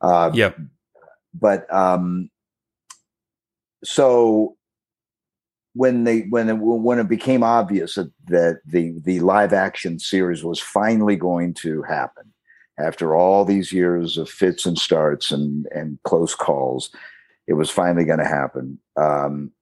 [0.00, 0.52] Uh, yeah,
[1.34, 2.30] but um,
[3.84, 4.55] so
[5.76, 10.42] when they when it, when it became obvious that, that the the live action series
[10.42, 12.32] was finally going to happen
[12.78, 16.90] after all these years of fits and starts and and close calls,
[17.46, 18.78] it was finally going to happen.
[18.96, 19.52] Um,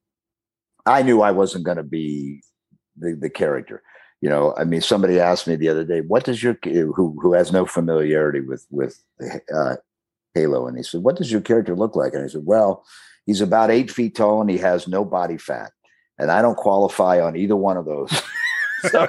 [0.86, 2.42] I knew I wasn't going to be
[2.96, 3.82] the the character.
[4.20, 7.34] You know i mean somebody asked me the other day what does your who who
[7.34, 9.02] has no familiarity with with
[9.54, 9.76] uh,
[10.32, 10.66] halo?
[10.66, 12.14] And he said what does your character look like?
[12.14, 12.86] And i said well
[13.26, 15.72] he's about eight feet tall and he has no body fat
[16.18, 18.10] and i don't qualify on either one of those
[18.90, 19.08] so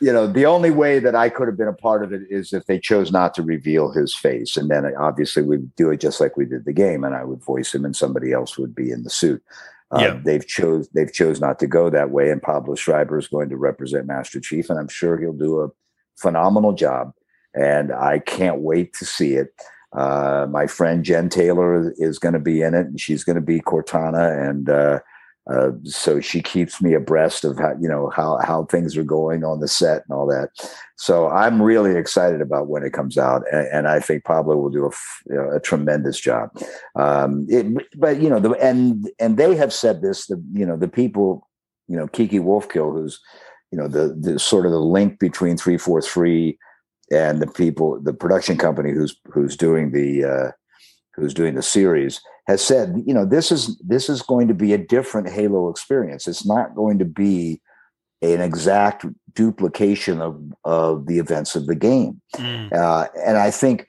[0.00, 2.52] you know the only way that i could have been a part of it is
[2.52, 6.20] if they chose not to reveal his face and then obviously we'd do it just
[6.20, 8.90] like we did the game and i would voice him and somebody else would be
[8.90, 9.42] in the suit
[9.98, 10.20] yeah.
[10.22, 13.56] they've chose they've chose not to go that way, and Pablo Schreiber is going to
[13.56, 15.68] represent Master Chief, and I'm sure he'll do a
[16.16, 17.12] phenomenal job.
[17.54, 19.52] And I can't wait to see it.
[19.92, 23.42] Uh, my friend Jen Taylor is going to be in it, and she's going to
[23.42, 25.00] be Cortana, and uh,
[25.52, 29.42] uh, so she keeps me abreast of how you know how how things are going
[29.44, 30.50] on the set and all that.
[30.96, 34.70] So I'm really excited about when it comes out, and, and I think Pablo will
[34.70, 34.90] do a,
[35.28, 36.50] you know, a tremendous job.
[36.94, 40.26] Um, it, but you know, the, and and they have said this.
[40.26, 41.48] The you know the people,
[41.88, 43.18] you know, Kiki Wolfkill, who's
[43.72, 46.58] you know the the sort of the link between three four three
[47.10, 50.50] and the people, the production company who's who's doing the uh,
[51.14, 54.72] who's doing the series has said, you know, this is this is going to be
[54.72, 56.26] a different Halo experience.
[56.26, 57.60] It's not going to be
[58.22, 62.20] an exact duplication of of the events of the game.
[62.34, 62.72] Mm.
[62.72, 63.86] Uh, and I think,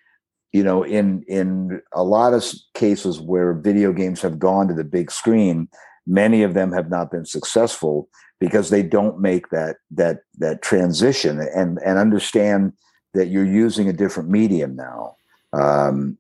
[0.54, 2.46] you know, in in a lot of
[2.76, 5.68] cases where video games have gone to the big screen,
[6.06, 11.40] many of them have not been successful because they don't make that that that transition
[11.40, 12.74] and and understand
[13.16, 15.16] that you're using a different medium now.
[15.52, 16.18] Um,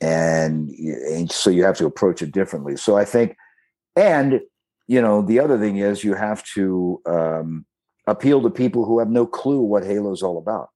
[0.00, 2.76] and, and so you have to approach it differently.
[2.76, 3.36] So I think,
[3.94, 4.40] and
[4.86, 7.66] you know, the other thing is you have to um,
[8.06, 10.68] appeal to people who have no clue what Halo is all about.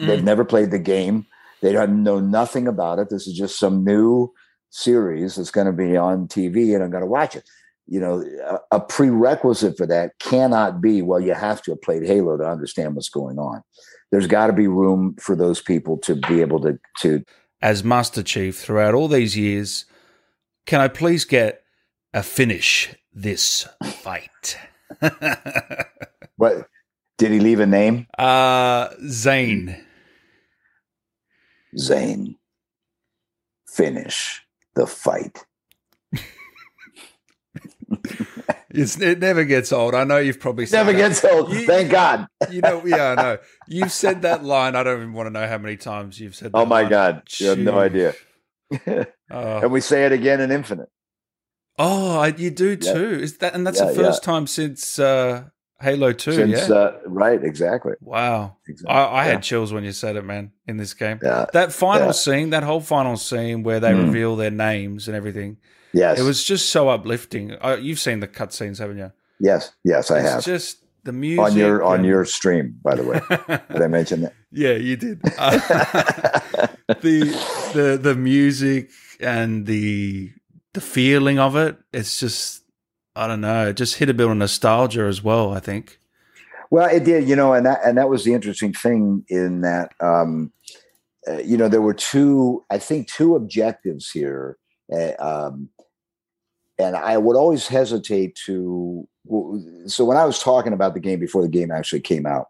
[0.00, 0.06] Mm.
[0.06, 1.26] They've never played the game.
[1.62, 3.08] They don't know nothing about it.
[3.08, 4.32] This is just some new
[4.70, 7.44] series that's going to be on TV, and I'm going to watch it.
[7.86, 11.20] You know, a, a prerequisite for that cannot be well.
[11.20, 13.62] You have to have played Halo to understand what's going on.
[14.10, 17.22] There's got to be room for those people to be able to to
[17.64, 19.86] as Master Chief throughout all these years.
[20.66, 21.62] Can I please get
[22.12, 24.58] a finish this fight?
[26.36, 26.68] what
[27.16, 28.06] did he leave a name?
[28.18, 29.82] Uh Zane.
[31.78, 32.36] Zane.
[33.66, 34.42] Finish
[34.74, 35.46] the fight.
[38.74, 39.94] It's, it never gets old.
[39.94, 40.98] I know you've probably never that.
[40.98, 41.52] gets old.
[41.52, 42.26] You, Thank God.
[42.50, 43.38] You know, yeah, I know.
[43.68, 44.74] You've said that line.
[44.74, 46.52] I don't even want to know how many times you've said.
[46.52, 46.58] That.
[46.58, 46.90] Oh my line.
[46.90, 48.14] God, you have no idea.
[48.86, 50.88] uh, and we say it again in Infinite.
[51.78, 53.18] Oh, you do too.
[53.20, 54.32] Is that and that's yeah, the first yeah.
[54.32, 55.44] time since uh,
[55.80, 56.32] Halo Two?
[56.32, 57.94] Since, yeah, uh, right, exactly.
[58.00, 58.94] Wow, exactly.
[58.94, 60.52] I, I had chills when you said it, man.
[60.66, 61.46] In this game, yeah.
[61.52, 64.06] that final scene, that whole final scene where they mm.
[64.06, 65.58] reveal their names and everything
[65.94, 66.18] Yes.
[66.18, 67.52] It was just so uplifting.
[67.52, 69.12] Uh, you've seen the cutscenes, haven't you?
[69.40, 69.72] Yes.
[69.84, 70.44] Yes, I it's have.
[70.44, 73.20] Just the music on your on your stream, by the way.
[73.70, 74.34] did I mention that?
[74.56, 75.20] Yeah, you did.
[75.36, 75.58] Uh,
[77.00, 77.26] the
[77.74, 80.30] the the music and the
[80.74, 81.76] the feeling of it.
[81.92, 82.62] It's just
[83.16, 83.70] I don't know.
[83.70, 85.52] It just hit a bit of nostalgia as well.
[85.52, 85.98] I think.
[86.70, 89.92] Well, it did, you know, and that and that was the interesting thing in that,
[90.00, 90.52] um,
[91.28, 94.56] uh, you know, there were two, I think, two objectives here.
[94.92, 95.68] Uh, um,
[96.78, 99.06] and I would always hesitate to.
[99.86, 102.48] So when I was talking about the game before the game actually came out,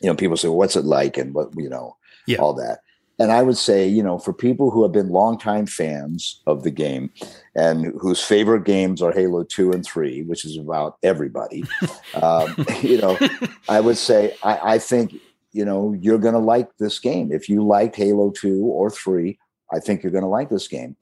[0.00, 2.38] you know, people say, well, "What's it like?" and what you know, yeah.
[2.38, 2.80] all that.
[3.18, 6.70] And I would say, you know, for people who have been longtime fans of the
[6.70, 7.10] game
[7.54, 11.64] and whose favorite games are Halo 2 and 3, which is about everybody,
[12.22, 13.18] um, you know,
[13.68, 15.14] I would say, I, I think,
[15.52, 17.32] you know, you're going to like this game.
[17.32, 19.38] If you liked Halo 2 or 3,
[19.72, 20.94] I think you're going to like this game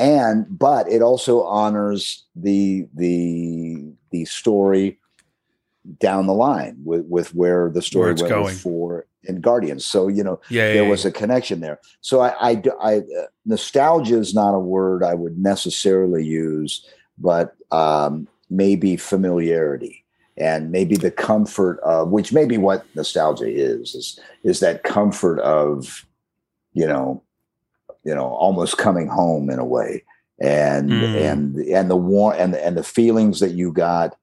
[0.00, 4.98] and but it also honors the the the story
[5.98, 8.54] down the line with, with where the story where went going.
[8.56, 9.84] for in Guardians.
[9.84, 11.10] So you know, yeah, there yeah, was yeah.
[11.10, 11.78] a connection there.
[12.00, 16.86] So I, I, I uh, nostalgia is not a word I would necessarily use,
[17.18, 20.04] but um, maybe familiarity
[20.38, 26.06] and maybe the comfort of which maybe what nostalgia is is is that comfort of
[26.72, 27.22] you know
[28.04, 30.04] you know almost coming home in a way.
[30.42, 31.32] And mm.
[31.32, 34.16] and and the war and and the feelings that you got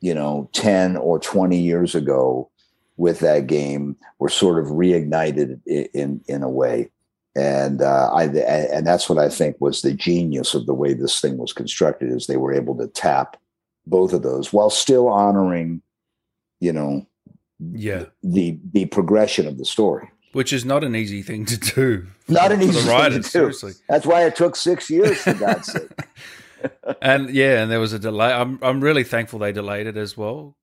[0.00, 2.50] you know 10 or 20 years ago
[2.96, 6.90] with that game were sort of reignited in in a way.
[7.34, 11.20] And uh, I and that's what I think was the genius of the way this
[11.20, 13.36] thing was constructed is they were able to tap
[13.86, 15.80] both of those while still honoring
[16.60, 17.06] you know
[17.58, 18.04] yeah.
[18.22, 22.52] the the progression of the story which is not an easy thing to do not
[22.52, 23.72] an easy thing to do seriously.
[23.88, 25.90] that's why it took six years for god's sake
[27.02, 28.32] and yeah, and there was a delay.
[28.32, 30.56] I'm I'm really thankful they delayed it as well.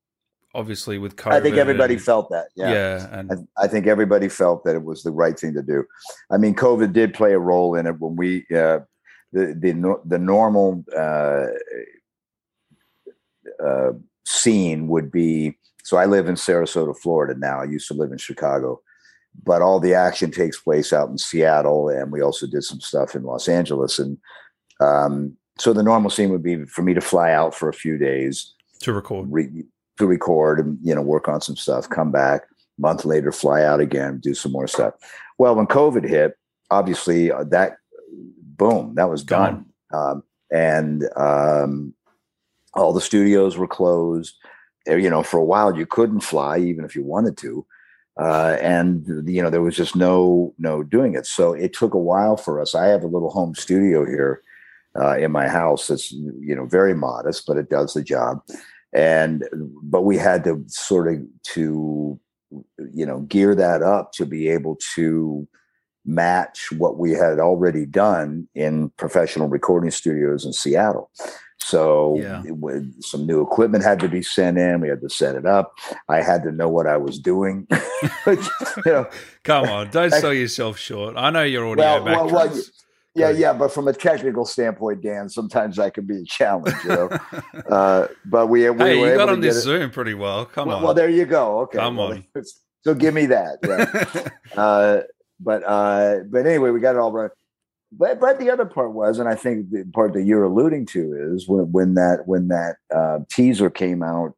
[0.53, 2.47] Obviously, with COVID, I think everybody and, felt that.
[2.55, 5.61] Yeah, yeah, and I, I, think everybody felt that it was the right thing to
[5.61, 5.83] do.
[6.31, 8.79] I mean, COVID did play a role in it when we uh,
[9.33, 11.47] the the the normal uh,
[13.63, 13.91] uh,
[14.25, 15.57] scene would be.
[15.83, 17.59] So I live in Sarasota, Florida now.
[17.59, 18.81] I used to live in Chicago,
[19.43, 23.15] but all the action takes place out in Seattle, and we also did some stuff
[23.15, 23.99] in Los Angeles.
[23.99, 24.17] And
[24.79, 27.97] um, so the normal scene would be for me to fly out for a few
[27.97, 29.63] days to record, re,
[29.97, 31.89] to record, and you know work on some stuff.
[31.89, 34.93] Come back a month later, fly out again, do some more stuff.
[35.37, 36.37] Well, when COVID hit,
[36.71, 37.77] obviously uh, that
[38.11, 41.93] boom, that was done, um, and um,
[42.73, 44.35] all the studios were closed.
[44.87, 47.65] You know, for a while you couldn't fly even if you wanted to.
[48.17, 51.99] Uh, and you know there was just no no doing it so it took a
[51.99, 54.41] while for us i have a little home studio here
[54.99, 55.87] uh, in my house.
[55.87, 58.41] that's you know very modest, but it does the job.
[58.93, 59.43] And
[59.81, 61.19] but we had to sort of
[61.53, 62.19] to
[62.93, 65.47] you know gear that up to be able to
[66.05, 71.09] match what we had already done in professional recording studios in Seattle.
[71.65, 72.43] So yeah.
[72.99, 74.81] some new equipment had to be sent in.
[74.81, 75.75] We had to set it up.
[76.07, 77.67] I had to know what I was doing.
[78.27, 78.37] you
[78.85, 79.09] know,
[79.43, 81.15] Come on, don't sell yourself short.
[81.17, 82.61] I know you're audio well, well, well,
[83.15, 86.89] yeah, yeah, but from a technical standpoint, Dan, sometimes that can be a challenge, you
[86.89, 87.09] know.
[87.69, 90.45] uh, but we, we hey, you got on this Zoom pretty well.
[90.45, 90.83] Come well, on.
[90.83, 91.61] Well, there you go.
[91.61, 92.25] Okay, come well, on.
[92.83, 93.57] So give me that.
[93.63, 94.61] Yeah.
[94.61, 95.01] uh,
[95.39, 97.31] but uh, but anyway, we got it all right.
[97.91, 101.33] But but the other part was, and I think the part that you're alluding to
[101.33, 104.33] is when when that when that uh, teaser came out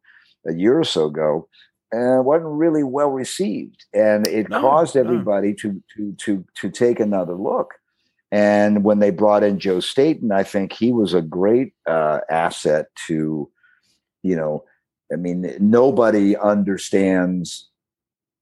[0.46, 1.48] a year or so ago,
[1.92, 5.54] uh, wasn't really well received, and it no, caused everybody no.
[5.54, 7.74] to to to to take another look
[8.30, 12.86] and when they brought in Joe Staten, I think he was a great uh, asset
[13.06, 13.50] to,
[14.22, 14.64] you know,
[15.12, 17.70] I mean, nobody understands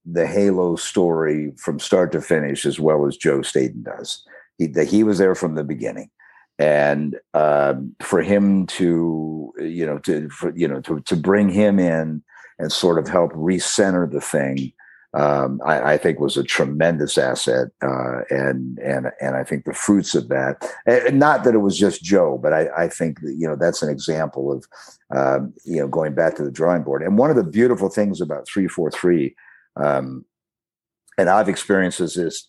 [0.05, 4.25] the Halo story from start to finish as well as Joe Staten does.
[4.59, 6.11] He, he was there from the beginning.
[6.59, 11.79] And um, for him to, you know, to, for, you know, to, to bring him
[11.79, 12.23] in
[12.59, 14.73] and sort of help recenter the thing
[15.17, 19.73] um, I, I, think was a tremendous asset, uh, and and and I think the
[19.73, 20.63] fruits of that.
[20.85, 23.83] And not that it was just Joe, but I, I think that, you know that's
[23.83, 24.67] an example of
[25.17, 27.03] um, you know going back to the drawing board.
[27.03, 29.35] And one of the beautiful things about three four three,
[29.77, 30.27] um,
[31.17, 32.49] and I've experienced this.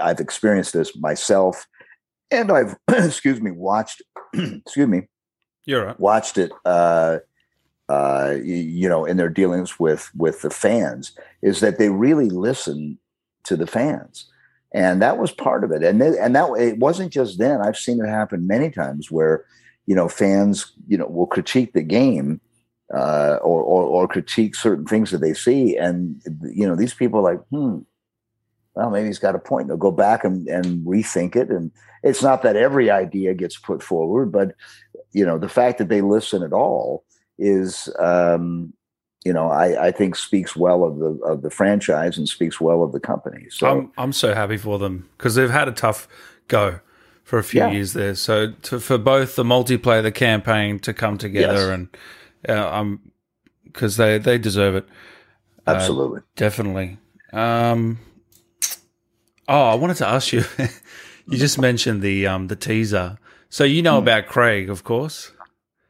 [0.00, 1.66] I've experienced this myself,
[2.30, 4.02] and I've excuse me watched
[4.34, 5.02] excuse me,
[5.66, 6.00] you're right.
[6.00, 6.52] watched it.
[6.64, 7.18] Uh,
[7.88, 12.98] uh, you know, in their dealings with with the fans, is that they really listen
[13.44, 14.26] to the fans,
[14.72, 15.82] and that was part of it.
[15.82, 17.60] And they, and that it wasn't just then.
[17.60, 19.44] I've seen it happen many times where,
[19.86, 22.40] you know, fans, you know, will critique the game,
[22.94, 27.20] uh, or, or or critique certain things that they see, and you know, these people
[27.20, 27.80] are like, hmm,
[28.74, 29.68] well, maybe he's got a point.
[29.68, 31.50] They'll go back and, and rethink it.
[31.50, 31.70] And
[32.02, 34.54] it's not that every idea gets put forward, but
[35.12, 37.04] you know, the fact that they listen at all
[37.38, 38.72] is um,
[39.24, 42.82] you know I, I think speaks well of the of the franchise and speaks well
[42.82, 43.46] of the company.
[43.50, 46.08] So I'm I'm so happy for them because they've had a tough
[46.48, 46.80] go
[47.22, 47.70] for a few yeah.
[47.70, 48.14] years there.
[48.14, 51.68] So to, for both the multiplayer, the campaign to come together, yes.
[51.68, 51.88] and
[52.48, 53.12] uh, I'm
[53.64, 54.86] because they they deserve it.
[55.66, 56.98] Uh, Absolutely, uh, definitely.
[57.32, 57.98] Um,
[59.48, 60.44] oh, I wanted to ask you.
[61.28, 63.18] you just mentioned the um the teaser,
[63.48, 64.04] so you know hmm.
[64.04, 65.32] about Craig, of course.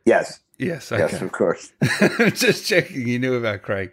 [0.04, 0.40] Yes.
[0.58, 1.02] Yes, okay.
[1.10, 1.72] yes, of course.
[2.34, 3.08] Just checking.
[3.08, 3.90] You knew about Craig.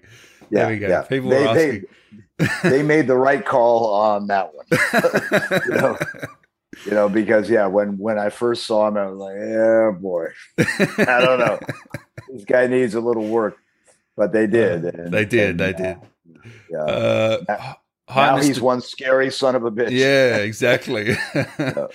[0.49, 0.87] Yeah, there we go.
[0.87, 1.01] Yeah.
[1.01, 1.83] People they, were asking.
[2.37, 4.65] They, they made the right call on that one.
[5.65, 5.97] you, know,
[6.85, 10.27] you know, because yeah, when when I first saw him, I was like, yeah, boy,
[11.09, 11.59] I don't know.
[12.29, 13.57] this guy needs a little work.
[14.15, 14.85] but they did.
[14.85, 15.49] And, they did.
[15.51, 15.97] And, they did.
[16.69, 16.77] Yeah.
[16.77, 17.73] Uh,
[18.15, 19.91] now, now he's one scary son of a bitch.
[19.91, 21.15] Yeah, exactly.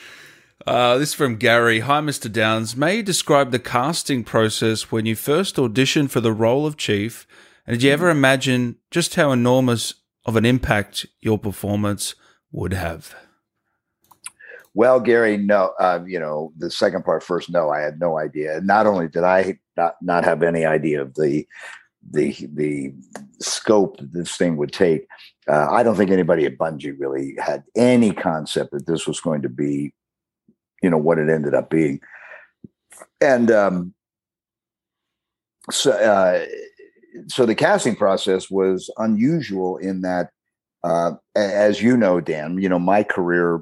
[0.66, 1.80] Uh, this is from Gary.
[1.80, 2.30] Hi, Mr.
[2.32, 2.76] Downes.
[2.76, 7.24] May you describe the casting process when you first auditioned for the role of Chief?
[7.66, 9.94] And did you ever imagine just how enormous
[10.24, 12.16] of an impact your performance
[12.50, 13.14] would have?
[14.74, 18.60] Well, Gary, no, uh, you know, the second part first, no, I had no idea.
[18.60, 21.46] Not only did I not, not have any idea of the
[22.11, 22.92] the the
[23.40, 25.07] scope that this thing would take,
[25.48, 29.42] uh, I don't think anybody at Bungie really had any concept that this was going
[29.42, 29.92] to be
[30.82, 32.00] you know what it ended up being.
[33.20, 33.94] And um,
[35.70, 36.44] so uh,
[37.28, 40.30] so the casting process was unusual in that
[40.84, 43.61] uh, as you know dan you know my career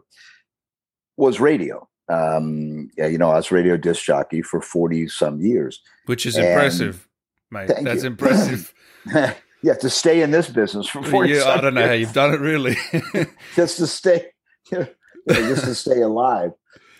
[1.16, 1.88] was radio.
[2.06, 5.80] Um, you know i was radio disc jockey for 40 some years.
[6.04, 7.08] Which is and impressive
[7.54, 8.08] mate that's you.
[8.08, 8.74] impressive
[9.62, 11.88] yeah to stay in this business for 40 yeah, i don't know years.
[11.88, 12.76] how you've done it really
[13.56, 14.26] just to stay
[14.70, 14.86] you know,
[15.26, 16.52] just to stay alive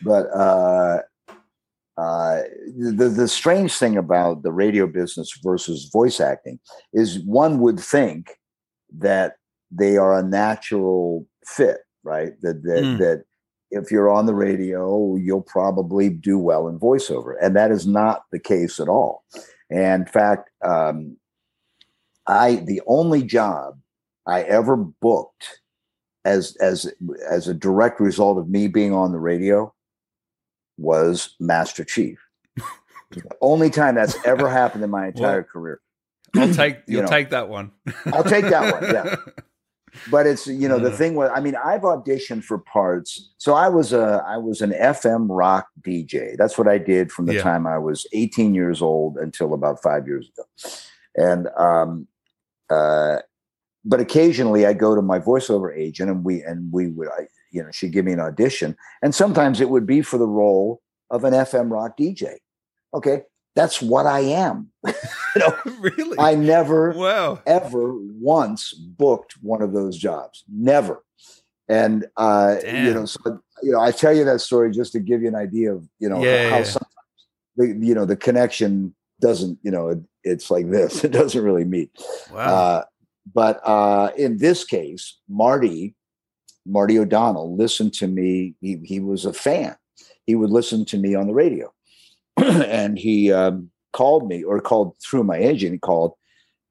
[0.02, 1.00] but uh,
[1.96, 2.42] uh,
[2.76, 6.58] the the strange thing about the radio business versus voice acting
[6.92, 8.38] is one would think
[8.98, 9.36] that
[9.70, 12.32] they are a natural fit, right?
[12.42, 12.98] That that mm.
[12.98, 13.24] that
[13.70, 18.24] if you're on the radio, you'll probably do well in voiceover, and that is not
[18.32, 19.22] the case at all.
[19.70, 21.16] And in fact, um,
[22.26, 23.78] I the only job
[24.26, 25.60] I ever booked
[26.24, 26.92] as as
[27.28, 29.72] as a direct result of me being on the radio
[30.78, 32.18] was Master Chief.
[33.10, 35.80] the only time that's ever happened in my entire well, career.
[36.36, 37.72] I'll take you'll you know, take that one.
[38.06, 38.92] I'll take that one.
[38.92, 39.16] Yeah.
[40.10, 43.68] But it's you know the thing was I mean I've auditioned for parts so I
[43.68, 47.42] was a I was an FM rock DJ that's what I did from the yeah.
[47.42, 50.44] time I was 18 years old until about five years ago
[51.16, 52.08] and um
[52.70, 53.18] uh
[53.84, 57.62] but occasionally I go to my voiceover agent and we and we would I, you
[57.62, 58.76] know, she'd give me an audition.
[59.00, 62.34] And sometimes it would be for the role of an FM rock DJ.
[62.92, 63.22] Okay.
[63.54, 64.70] That's what I am.
[64.86, 64.92] you
[65.36, 66.18] know, really?
[66.18, 67.40] I never wow.
[67.46, 70.44] ever once booked one of those jobs.
[70.48, 71.04] Never.
[71.68, 72.86] And uh, Damn.
[72.86, 75.34] you know, so you know, I tell you that story just to give you an
[75.34, 76.64] idea of, you know, yeah, how yeah.
[76.64, 76.94] sometimes
[77.56, 81.04] the you know the connection doesn't, you know, it, it's like this.
[81.04, 81.90] It doesn't really meet.
[82.32, 82.40] Wow.
[82.40, 82.84] Uh,
[83.32, 85.94] but uh, in this case, Marty
[86.66, 88.54] Marty O'Donnell listened to me.
[88.60, 89.76] He, he was a fan.
[90.26, 91.72] He would listen to me on the radio.
[92.36, 96.14] and he um, called me or called through my agent, he called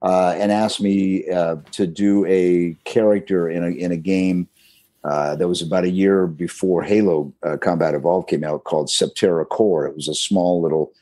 [0.02, 4.48] uh, and asked me uh, to do a character in a, in a game
[5.04, 9.48] uh, that was about a year before Halo uh, Combat Evolved came out called Septerra
[9.48, 9.86] Core.
[9.86, 10.92] It was a small little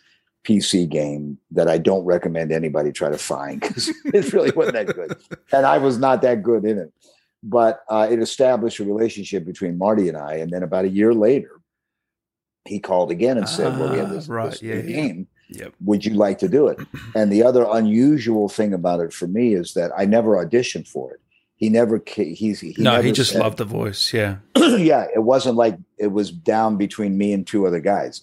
[0.44, 4.94] PC game that I don't recommend anybody try to find because it really wasn't that
[4.94, 5.16] good.
[5.52, 6.92] And I was not that good in it
[7.42, 10.34] but uh, it established a relationship between Marty and I.
[10.34, 11.60] And then about a year later,
[12.64, 14.50] he called again and said, "Well, we have this, right.
[14.50, 15.26] this yeah, game.
[15.50, 15.74] Yep.
[15.84, 16.78] Would you like to do it?"
[17.14, 21.12] And the other unusual thing about it for me is that I never auditioned for
[21.12, 21.20] it.
[21.56, 22.02] He never.
[22.06, 22.92] He's he no.
[22.92, 24.12] Never he just said, loved the voice.
[24.12, 24.36] Yeah.
[24.56, 25.06] yeah.
[25.14, 28.22] It wasn't like it was down between me and two other guys.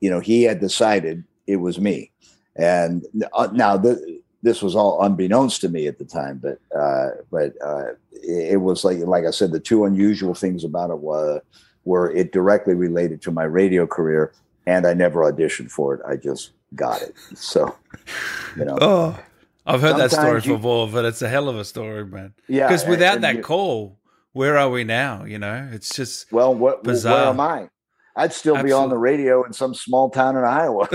[0.00, 2.12] You know, he had decided it was me.
[2.56, 7.08] And uh, now the this was all unbeknownst to me at the time, but uh,
[7.30, 11.42] but uh, it, was like like I said, the two unusual things about it were
[11.88, 14.32] were it directly related to my radio career,
[14.66, 16.00] and I never auditioned for it.
[16.06, 17.14] I just got it.
[17.34, 17.74] So,
[18.56, 18.78] you know.
[18.80, 19.18] Oh,
[19.66, 22.34] I've heard that story you, before, but it's a hell of a story, man.
[22.46, 23.98] Yeah, because without and, and that you, call,
[24.32, 25.24] where are we now?
[25.24, 27.14] You know, it's just well, what bizarre.
[27.14, 27.68] where am I?
[28.16, 28.68] I'd still Absolutely.
[28.68, 30.88] be on the radio in some small town in Iowa.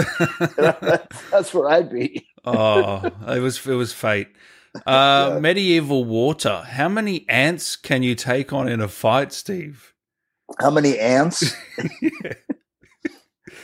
[1.31, 4.29] That's where I'd be oh, it was it was fate.
[4.87, 5.39] Uh, yeah.
[5.39, 6.63] Medieval water.
[6.67, 9.92] How many ants can you take on in a fight, Steve?
[10.59, 11.55] How many ants?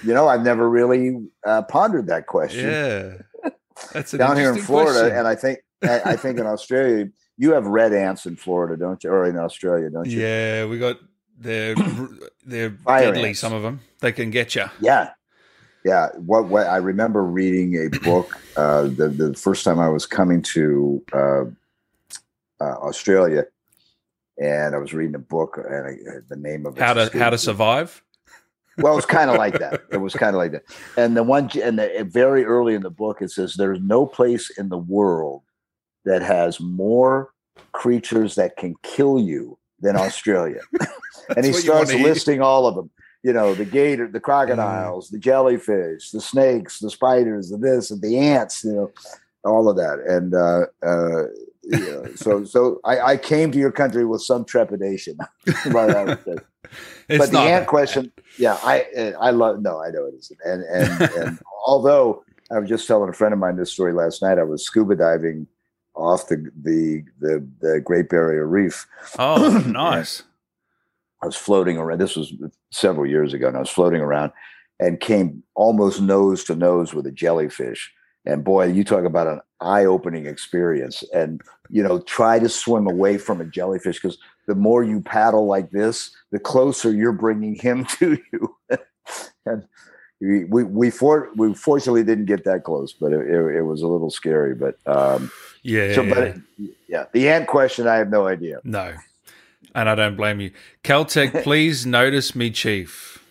[0.04, 2.70] You know, I've never really uh, pondered that question.
[2.70, 3.52] Yeah,
[3.92, 5.18] that's down here in Florida, question.
[5.18, 9.04] and I think I, I think in Australia you have red ants in Florida, don't
[9.04, 9.10] you?
[9.10, 10.22] Or in Australia, don't you?
[10.22, 10.98] Yeah, we got
[11.38, 11.76] they're
[12.46, 13.30] they're Fire deadly.
[13.30, 13.40] Ants.
[13.40, 14.66] Some of them they can get you.
[14.80, 15.12] Yeah,
[15.84, 20.06] yeah, what what I remember reading a book uh, the the first time I was
[20.06, 21.44] coming to uh,
[22.62, 23.46] uh, Australia,
[24.40, 25.96] and I was reading a book, and I,
[26.28, 28.04] the name of it how to how to survive.
[28.78, 29.82] Well, it was kind of like that.
[29.92, 30.64] It was kind of like that.
[30.96, 34.50] And the one, and the, very early in the book, it says there's no place
[34.58, 35.44] in the world
[36.06, 37.32] that has more
[37.74, 40.62] creatures that can kill you than Australia.
[41.36, 42.90] and he starts listing all of them
[43.24, 45.12] you know, the gator, the crocodiles, mm.
[45.12, 48.92] the jellyfish, the snakes, the spiders, the this and the ants, you know,
[49.44, 51.28] all of that, and uh, uh,
[51.70, 55.18] yeah, so so I, I, came to your country with some trepidation.
[57.08, 59.62] but the ant question, yeah, I I love.
[59.62, 63.34] No, I know it isn't, and and and although I was just telling a friend
[63.34, 65.48] of mine this story last night, I was scuba diving
[65.96, 68.88] off the the the, the Great Barrier Reef.
[69.18, 70.24] Oh, nice.
[71.22, 72.00] I was floating around.
[72.00, 72.34] This was
[72.72, 74.32] several years ago, and I was floating around
[74.80, 77.92] and came almost nose to nose with a jellyfish.
[78.26, 81.04] And boy, you talk about an eye-opening experience.
[81.14, 84.18] And you know, try to swim away from a jellyfish because
[84.48, 88.56] the more you paddle like this, the closer you're bringing him to you.
[89.46, 89.66] and
[90.20, 93.82] we we we, for, we fortunately didn't get that close, but it, it, it was
[93.82, 94.54] a little scary.
[94.54, 95.32] But um,
[95.64, 96.14] yeah, so yeah.
[96.14, 96.38] but
[96.88, 98.60] yeah, the ant question, I have no idea.
[98.64, 98.96] No,
[99.74, 100.52] and I don't blame you.
[100.84, 103.24] Caltech, please notice me, Chief.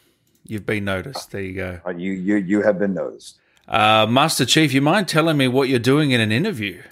[0.47, 1.31] You've been noticed.
[1.31, 1.81] There you go.
[1.85, 3.39] Uh, you you you have been noticed.
[3.69, 6.83] Uh, Master Chief, you mind telling me what you're doing in an interview?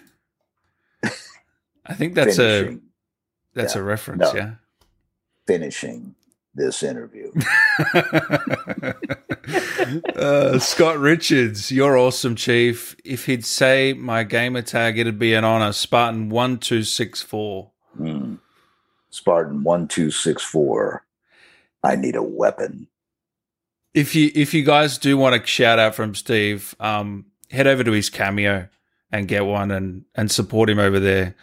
[1.86, 2.76] I think that's Finishing.
[2.76, 2.80] a
[3.58, 3.80] that's yeah.
[3.80, 4.34] a reference, no.
[4.34, 4.54] yeah.
[5.46, 6.14] Finishing
[6.54, 7.32] this interview.
[10.16, 12.96] uh, Scott Richards, you're awesome, Chief.
[13.04, 15.72] If he'd say my gamer tag, it'd be an honor.
[15.72, 17.70] Spartan one two six four.
[17.98, 18.38] Mm.
[19.10, 21.04] Spartan one two six four.
[21.82, 22.88] I need a weapon.
[23.96, 27.82] If you if you guys do want a shout out from Steve, um, head over
[27.82, 28.68] to his cameo
[29.10, 31.34] and get one and and support him over there.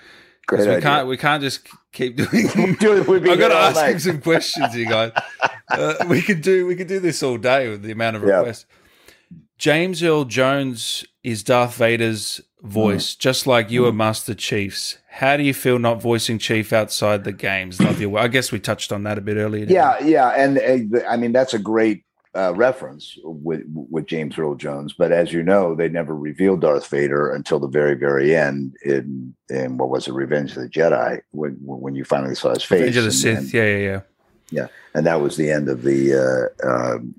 [0.45, 2.29] Great we can't we can't just keep doing.
[2.29, 5.11] I've got to ask him some questions, you guys.
[5.71, 8.65] uh, we could do we could do this all day with the amount of requests.
[8.69, 9.39] Yep.
[9.57, 13.19] James Earl Jones is Darth Vader's voice, mm.
[13.19, 13.87] just like you mm.
[13.87, 14.97] are Master Chief's.
[15.09, 17.79] How do you feel not voicing Chief outside the games?
[17.79, 18.19] Love your.
[18.19, 19.65] I guess we touched on that a bit earlier.
[19.65, 20.57] Yeah, yeah, and
[20.93, 22.03] uh, I mean that's a great
[22.35, 26.87] uh, reference with with James Earl Jones, but as you know, they never revealed Darth
[26.87, 31.21] Vader until the very very end in in what was it, Revenge of the Jedi,
[31.31, 32.79] when when you finally saw his face.
[32.79, 34.01] Revenge of the Sith, and, yeah, yeah, yeah,
[34.49, 36.51] yeah, and that was the end of the.
[36.63, 37.13] Uh, um,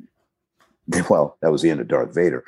[1.09, 2.45] well, that was the end of Darth Vader,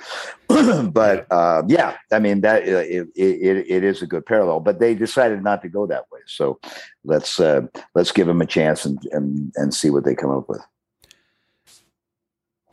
[0.49, 4.61] but uh, yeah, I mean that uh, it, it, it is a good parallel.
[4.61, 6.59] But they decided not to go that way, so
[7.05, 7.63] let's uh,
[7.95, 10.61] let's give them a chance and, and and see what they come up with.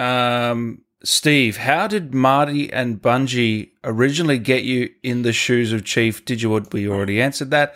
[0.03, 6.23] Um, Steve, how did Marty and Bungie originally get you in the shoes of Chief?
[6.25, 6.49] Did you?
[6.71, 7.75] We already answered that.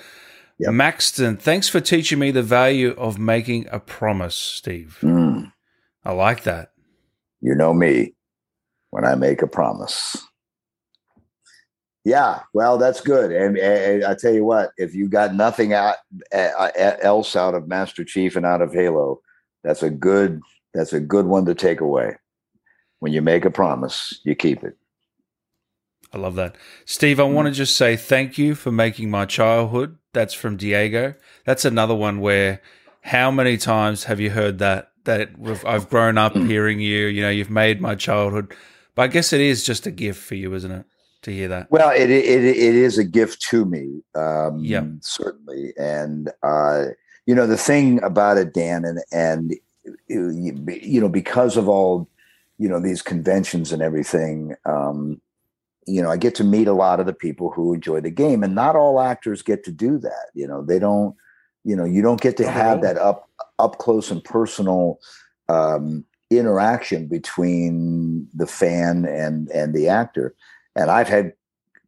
[0.60, 0.74] Yep.
[0.74, 4.98] Maxton, thanks for teaching me the value of making a promise, Steve.
[5.02, 5.52] Mm.
[6.04, 6.72] I like that.
[7.42, 8.16] You know me
[8.90, 10.18] when I make a promise.
[12.04, 13.32] Yeah, well, that's good.
[13.32, 15.98] And, and, I tell you what, if you got nothing out,
[16.34, 16.70] uh,
[17.02, 19.20] else out of Master Chief and out of Halo,
[19.64, 20.42] that's a good
[20.78, 22.16] that's a good one to take away.
[23.00, 24.78] When you make a promise, you keep it.
[26.14, 26.56] I love that.
[26.86, 27.34] Steve, I mm.
[27.34, 29.98] want to just say thank you for making my childhood.
[30.14, 31.16] That's from Diego.
[31.46, 32.62] That's another one where
[33.02, 34.92] how many times have you heard that?
[35.04, 35.30] That
[35.66, 36.48] I've grown up mm.
[36.48, 38.54] hearing you, you know, you've made my childhood.
[38.96, 40.86] But I guess it is just a gift for you, isn't it?
[41.24, 41.72] To hear that.
[41.72, 44.02] Well, it it, it is a gift to me.
[44.16, 45.74] Um, yeah, certainly.
[45.78, 46.88] And uh,
[47.26, 49.54] you know, the thing about it, Dan, and and
[50.08, 52.08] you know, because of all,
[52.58, 55.22] you know, these conventions and everything, um,
[55.86, 58.44] you know, I get to meet a lot of the people who enjoy the game,
[58.44, 60.28] and not all actors get to do that.
[60.34, 61.16] You know, they don't.
[61.64, 63.30] You know, you don't get to have that up
[63.60, 65.00] up close and personal
[65.50, 70.34] um, interaction between the fan and and the actor.
[70.76, 71.34] And I've had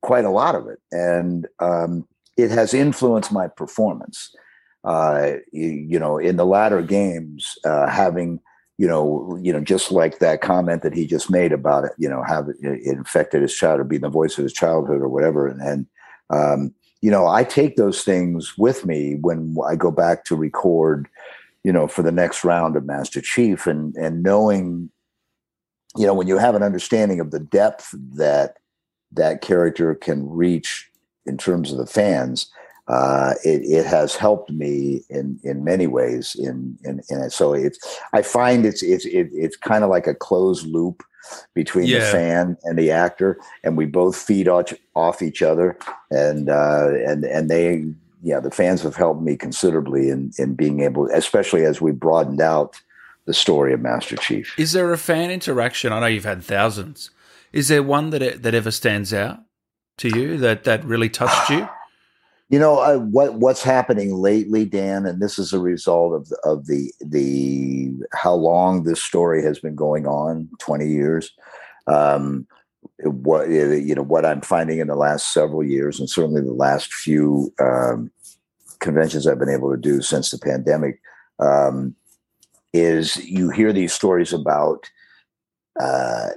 [0.01, 4.35] quite a lot of it, and um, it has influenced my performance
[4.83, 8.39] uh, you, you, know, in the latter games, uh, having,
[8.77, 12.09] you know, you know, just like that comment that he just made about it, you
[12.09, 15.09] know, have it, it infected his child or being the voice of his childhood or
[15.09, 15.47] whatever.
[15.47, 15.87] And, and
[16.29, 21.07] um, you know, I take those things with me when I go back to record,
[21.63, 24.89] you know, for the next round of Master Chief and, and knowing,
[25.97, 28.57] you know, when you have an understanding of the depth that
[29.11, 30.89] that character can reach
[31.25, 32.51] in terms of the fans,
[32.89, 36.35] uh, it, it, has helped me in in many ways.
[36.35, 37.31] In in, in it.
[37.31, 37.77] so it's
[38.13, 41.03] I find it's it's it, it's kind of like a closed loop
[41.53, 41.99] between yeah.
[41.99, 45.77] the fan and the actor, and we both feed off, off each other,
[46.09, 47.85] and uh, and and they
[48.23, 52.41] yeah the fans have helped me considerably in in being able, especially as we broadened
[52.41, 52.81] out
[53.25, 54.57] the story of Master Chief.
[54.57, 55.93] Is there a fan interaction?
[55.93, 57.11] I know you've had thousands.
[57.53, 59.41] Is there one that that ever stands out
[59.97, 61.69] to you that that really touched you?
[62.49, 66.37] You know uh, what what's happening lately, Dan, and this is a result of the,
[66.43, 71.31] of the the how long this story has been going on twenty years.
[71.85, 72.47] Um,
[73.03, 76.91] what you know what I'm finding in the last several years, and certainly the last
[76.91, 78.11] few um,
[78.79, 80.99] conventions I've been able to do since the pandemic,
[81.39, 81.95] um,
[82.73, 84.89] is you hear these stories about
[85.79, 86.29] uh,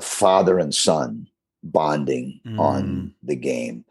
[0.00, 1.26] father and son
[1.62, 2.58] bonding mm.
[2.58, 3.84] on the game,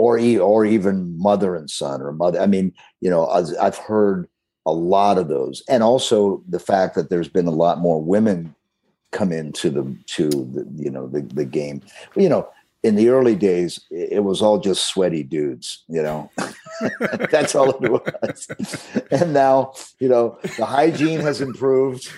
[0.00, 2.40] or or even mother and son, or mother.
[2.40, 2.72] I mean,
[3.02, 4.26] you know, I've heard
[4.64, 8.54] a lot of those, and also the fact that there's been a lot more women
[9.12, 11.82] come into the to the you know the the game.
[12.16, 12.48] You know,
[12.82, 15.84] in the early days, it was all just sweaty dudes.
[15.86, 16.30] You know,
[17.30, 18.48] that's all it was.
[19.10, 22.10] and now, you know, the hygiene has improved,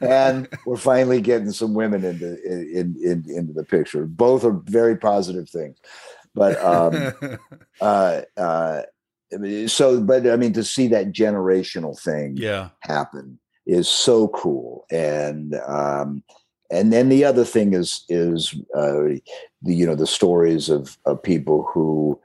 [0.00, 4.06] and we're finally getting some women into in, in into the picture.
[4.06, 5.76] Both are very positive things,
[6.34, 7.38] but um,
[7.80, 8.82] uh, uh,
[9.66, 12.70] so, but I mean, to see that generational thing, yeah.
[12.80, 16.22] happen is so cool and um
[16.70, 19.16] and then the other thing is is uh
[19.62, 22.20] the you know the stories of of people who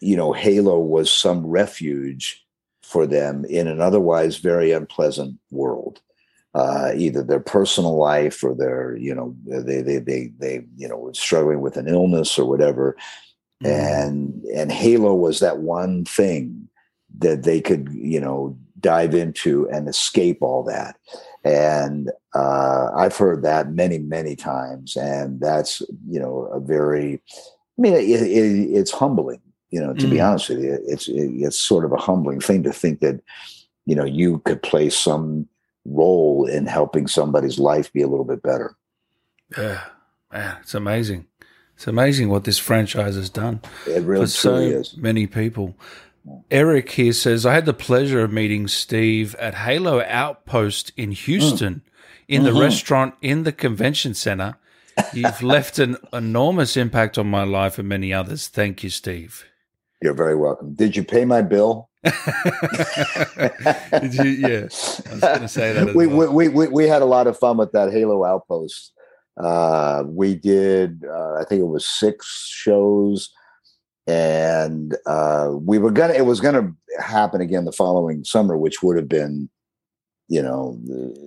[0.00, 2.44] you know halo was some refuge
[2.82, 6.00] for them in an otherwise very unpleasant world
[6.54, 11.10] uh, either their personal life or their you know they they they they you know
[11.12, 12.96] struggling with an illness or whatever
[13.62, 13.70] mm.
[13.70, 16.68] and and halo was that one thing
[17.18, 20.96] that they could you know dive into and escape all that.
[21.42, 27.20] And uh, I've heard that many, many times, and that's you know a very,
[27.78, 29.40] I mean, it, it, it's humbling.
[29.70, 30.10] You know, to mm.
[30.10, 33.20] be honest with you, it's it, it's sort of a humbling thing to think that
[33.86, 35.48] you know you could play some
[35.84, 38.76] role in helping somebody's life be a little bit better.
[39.56, 39.84] Yeah,
[40.32, 41.26] man, it's amazing.
[41.74, 44.96] It's amazing what this franchise has done it really for so is.
[44.96, 45.74] many people.
[46.50, 51.74] Eric here says, I had the pleasure of meeting Steve at Halo Outpost in Houston
[51.74, 51.82] mm.
[52.28, 52.54] in mm-hmm.
[52.54, 54.56] the restaurant in the convention center.
[55.12, 58.48] You've left an enormous impact on my life and many others.
[58.48, 59.44] Thank you, Steve.
[60.00, 60.74] You're very welcome.
[60.74, 61.90] Did you pay my bill?
[64.00, 65.94] Did you, yeah, I was going to say that.
[65.94, 66.32] we, well.
[66.32, 68.92] we, we, we had a lot of fun with that Halo Outpost.
[69.40, 73.30] Uh, we did, uh, I think it was six shows
[74.06, 78.96] and uh, we were gonna it was gonna happen again the following summer which would
[78.96, 79.48] have been
[80.28, 80.78] you know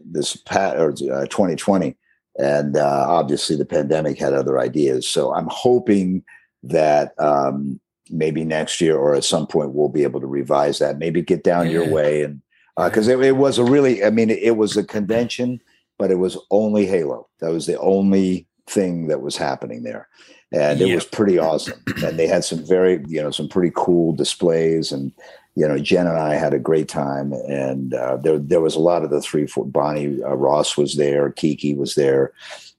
[0.05, 1.95] this pat or uh, 2020
[2.37, 6.23] and uh, obviously the pandemic had other ideas so i'm hoping
[6.63, 10.97] that um, maybe next year or at some point we'll be able to revise that
[10.97, 11.73] maybe get down yeah.
[11.73, 12.41] your way and
[12.77, 15.61] because uh, it, it, was a really i mean it was a convention
[15.97, 20.07] but it was only halo that was the only thing that was happening there
[20.51, 21.81] and it was pretty awesome.
[22.03, 25.11] And they had some very, you know, some pretty cool displays, and
[25.55, 27.33] you know, Jen and I had a great time.
[27.33, 29.65] And uh, there, there was a lot of the three, four.
[29.65, 32.31] Bonnie uh, Ross was there, Kiki was there,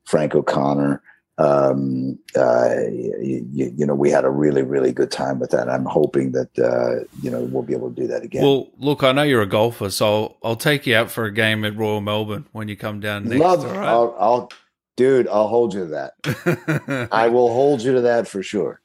[0.04, 1.02] Frank O'Connor.
[1.38, 5.68] Um, uh, you, you, know, we had a really, really good time with that.
[5.68, 8.42] I'm hoping that uh, you know we'll be able to do that again.
[8.42, 11.32] Well, look, I know you're a golfer, so I'll, I'll take you out for a
[11.32, 13.40] game at Royal Melbourne when you come down next.
[13.40, 13.88] Love, right?
[13.88, 14.52] I'll, I'll
[14.96, 17.08] dude, I'll hold you to that.
[17.12, 18.80] I will hold you to that for sure.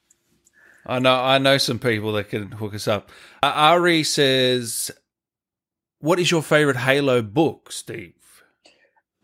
[0.86, 1.14] I know.
[1.16, 3.10] I know some people that can hook us up.
[3.42, 4.92] Uh, Ari says,
[5.98, 8.14] "What is your favorite Halo book, Steve?"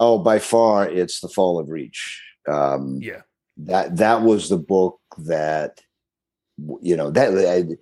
[0.01, 2.25] Oh, by far, it's The Fall of Reach.
[2.49, 3.23] Um, yeah,
[3.59, 5.81] that that was the book that
[6.81, 7.37] you know that.
[7.37, 7.77] I,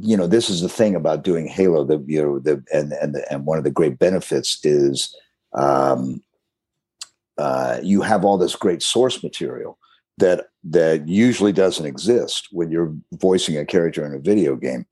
[0.00, 1.84] you know, this is the thing about doing Halo.
[1.84, 5.14] The you know the and and and one of the great benefits is
[5.52, 6.22] um,
[7.38, 9.78] uh, you have all this great source material
[10.18, 14.86] that that usually doesn't exist when you're voicing a character in a video game.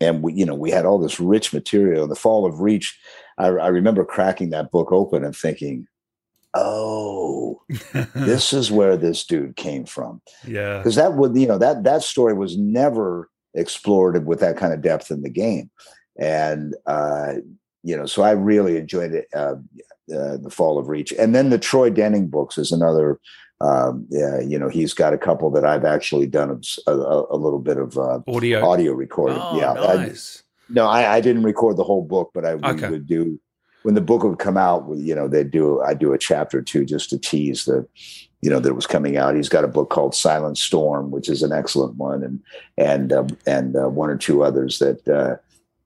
[0.00, 2.04] And we, you know, we had all this rich material.
[2.04, 2.98] In the Fall of Reach,
[3.38, 5.86] I, I remember cracking that book open and thinking,
[6.54, 7.62] "Oh,
[8.14, 12.02] this is where this dude came from." Yeah, because that would, you know, that that
[12.02, 15.70] story was never explored with that kind of depth in the game,
[16.18, 17.34] and uh,
[17.82, 19.28] you know, so I really enjoyed it.
[19.34, 19.56] Uh,
[20.14, 23.20] uh, the Fall of Reach, and then the Troy Denning books is another.
[23.60, 27.38] Um, yeah, you know, he's got a couple that I've actually done a, a, a
[27.38, 29.38] little bit of uh, audio audio recording.
[29.40, 30.42] Oh, yeah, nice.
[30.42, 32.90] I, no, I, I, didn't record the whole book, but I okay.
[32.90, 33.40] would do
[33.84, 34.86] when the book would come out.
[34.96, 37.86] You know, they'd do I do a chapter or two just to tease the,
[38.40, 39.36] you know, that it was coming out.
[39.36, 42.42] He's got a book called Silent Storm, which is an excellent one, and
[42.76, 45.36] and uh, and uh, one or two others that uh,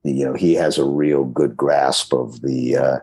[0.03, 2.99] you know he has a real good grasp of the uh,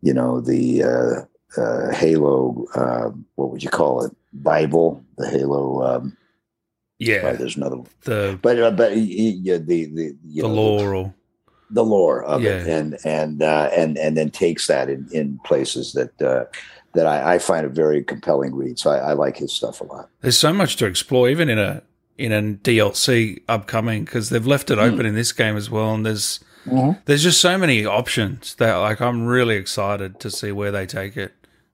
[0.00, 2.66] you know the uh, uh, Halo.
[2.74, 4.16] Uh, what would you call it?
[4.32, 5.82] Bible, the Halo.
[5.82, 6.16] Um,
[6.98, 7.76] yeah, right, there's another.
[7.76, 7.88] one.
[8.04, 11.04] The but uh, but yeah, the the the know, lore.
[11.04, 11.14] The,
[11.72, 12.50] the lore of yeah.
[12.50, 16.44] it, and and uh, and and then takes that in, in places that uh,
[16.92, 18.78] that I, I, find a very compelling read.
[18.78, 20.10] So I, I, like his stuff a lot.
[20.20, 21.82] There's so much to explore, even in a
[22.18, 25.06] in a DLC upcoming, because they've left it open mm.
[25.06, 25.94] in this game as well.
[25.94, 27.00] And there's mm-hmm.
[27.06, 31.16] there's just so many options that like I'm really excited to see where they take
[31.16, 31.32] it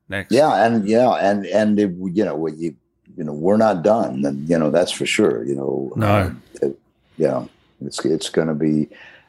[0.09, 0.33] next.
[0.33, 2.77] Yeah, and yeah, and and it, you know you
[3.17, 5.45] you know we're not done, and you know that's for sure.
[5.45, 6.79] You know, no, um, it,
[7.17, 7.45] yeah,
[7.85, 8.89] it's it's going to be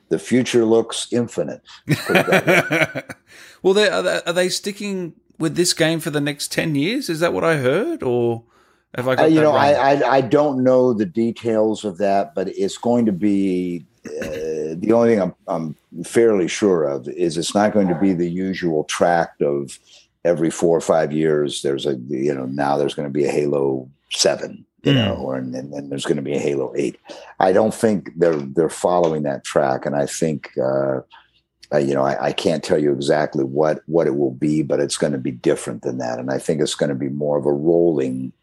[0.09, 1.61] the future looks infinite.
[3.61, 7.09] well, they, are, they, are they sticking with this game for the next 10 years?
[7.09, 8.03] Is that what I heard?
[8.03, 8.43] Or
[8.95, 12.35] have I got uh, You know, I, I, I, don't know the details of that,
[12.35, 17.37] but it's going to be uh, the only thing I'm, I'm fairly sure of is
[17.37, 19.77] it's not going to be the usual tract of
[20.25, 21.61] every four or five years.
[21.61, 25.21] There's a, you know, now there's going to be a Halo 7 you know, mm.
[25.21, 26.97] or and then there's going to be a Halo Eight.
[27.39, 31.01] I don't think they're they're following that track, and I think uh,
[31.71, 34.79] uh, you know, I, I, can't tell you exactly what what it will be, but
[34.79, 37.37] it's going to be different than that, and I think it's going to be more
[37.37, 38.33] of a rolling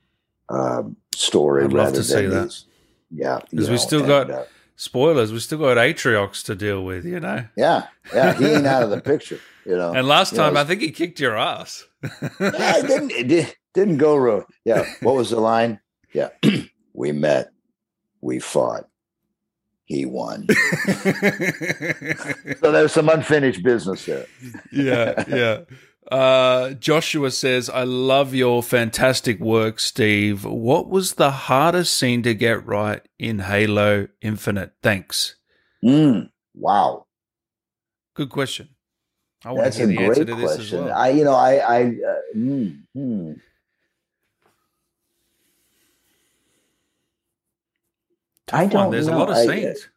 [0.49, 1.65] um, story.
[1.65, 2.45] I'd love to see that.
[2.45, 2.67] These,
[3.11, 4.45] yeah, because we still and, got uh,
[4.77, 5.33] spoilers.
[5.33, 7.45] We still got Atriox to deal with, you know.
[7.57, 9.93] Yeah, yeah, he ain't out of the picture, you know.
[9.93, 11.85] And last time, know, I think he kicked your ass.
[12.05, 14.45] yeah, it didn't it did, didn't go wrong.
[14.65, 15.81] Yeah, what was the line?
[16.17, 16.31] Yeah,
[16.95, 17.51] we met,
[18.23, 18.89] we fought,
[19.85, 20.47] he won.
[21.03, 24.25] so there's some unfinished business there.
[24.73, 25.61] yeah, yeah.
[26.11, 30.47] Uh, Joshua says, I love your fantastic work, Steve.
[30.47, 34.73] What was the hardest scene to get right in Halo Infinite?
[34.83, 35.37] Thanks.
[35.85, 37.05] Mm, wow.
[38.15, 38.71] Good question.
[39.45, 40.49] I want That's to hear the answer to question.
[40.49, 40.93] this as well.
[40.97, 43.37] I, you know, I, I, uh, mm, mm.
[48.53, 48.85] I don't.
[48.85, 48.91] One.
[48.91, 49.17] There's know.
[49.17, 49.89] a lot of scenes.
[49.89, 49.91] I,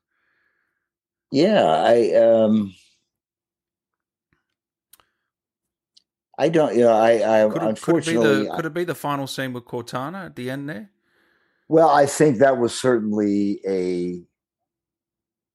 [1.31, 2.73] yeah, I um,
[6.37, 6.75] I don't.
[6.75, 9.27] You know, I, I could it, unfortunately could it, the, could it be the final
[9.27, 10.89] scene with Cortana at the end there?
[11.67, 14.21] Well, I think that was certainly a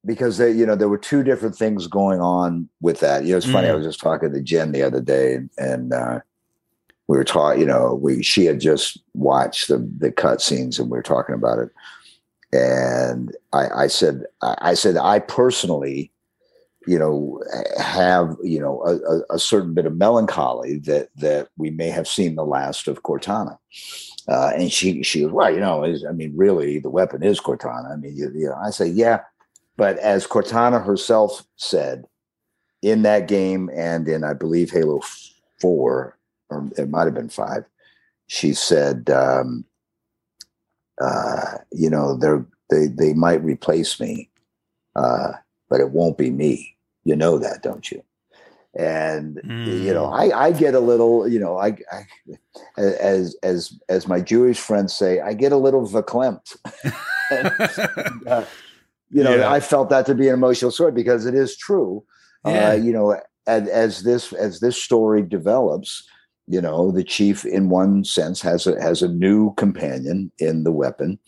[0.07, 3.24] because they, you know there were two different things going on with that.
[3.24, 3.66] You know, it's funny.
[3.66, 3.72] Mm.
[3.72, 6.20] I was just talking to Jen the other day, and, and uh,
[7.09, 7.61] we were talking.
[7.61, 11.34] You know, we she had just watched the the cut scenes, and we were talking
[11.34, 11.70] about it
[12.55, 16.13] and I, I said, I said, I personally,
[16.87, 17.41] you know,
[17.79, 22.35] have you know a, a, certain bit of melancholy that that we may have seen
[22.35, 23.59] the last of Cortana.
[24.29, 27.93] Uh, and she she goes, well, you know, I mean, really, the weapon is Cortana.
[27.93, 29.21] I mean, you, you know, I say, yeah,
[29.77, 32.05] but as Cortana herself said
[32.83, 35.01] in that game and in I believe Halo
[35.61, 36.19] Four,
[36.51, 37.65] or it might have been five,
[38.27, 39.65] she said, um,
[41.01, 44.30] uh, you know, they're they they might replace me,
[44.97, 45.32] uh,
[45.68, 46.76] but it won't be me.
[47.05, 48.03] You know that, don't you?
[48.76, 49.82] And mm.
[49.82, 50.32] you know, mm.
[50.32, 52.07] I I get a little, you know, I, I
[52.76, 56.57] as as as my Jewish friends say, I get a little verklempt.
[57.30, 58.45] and, uh,
[59.11, 59.51] you know, yeah.
[59.51, 62.05] I felt that to be an emotional story because it is true.
[62.45, 62.68] Uh, yeah.
[62.70, 66.09] Uh, you know, as, as this as this story develops,
[66.47, 70.72] you know the chief in one sense has a has a new companion in the
[70.72, 71.18] weapon.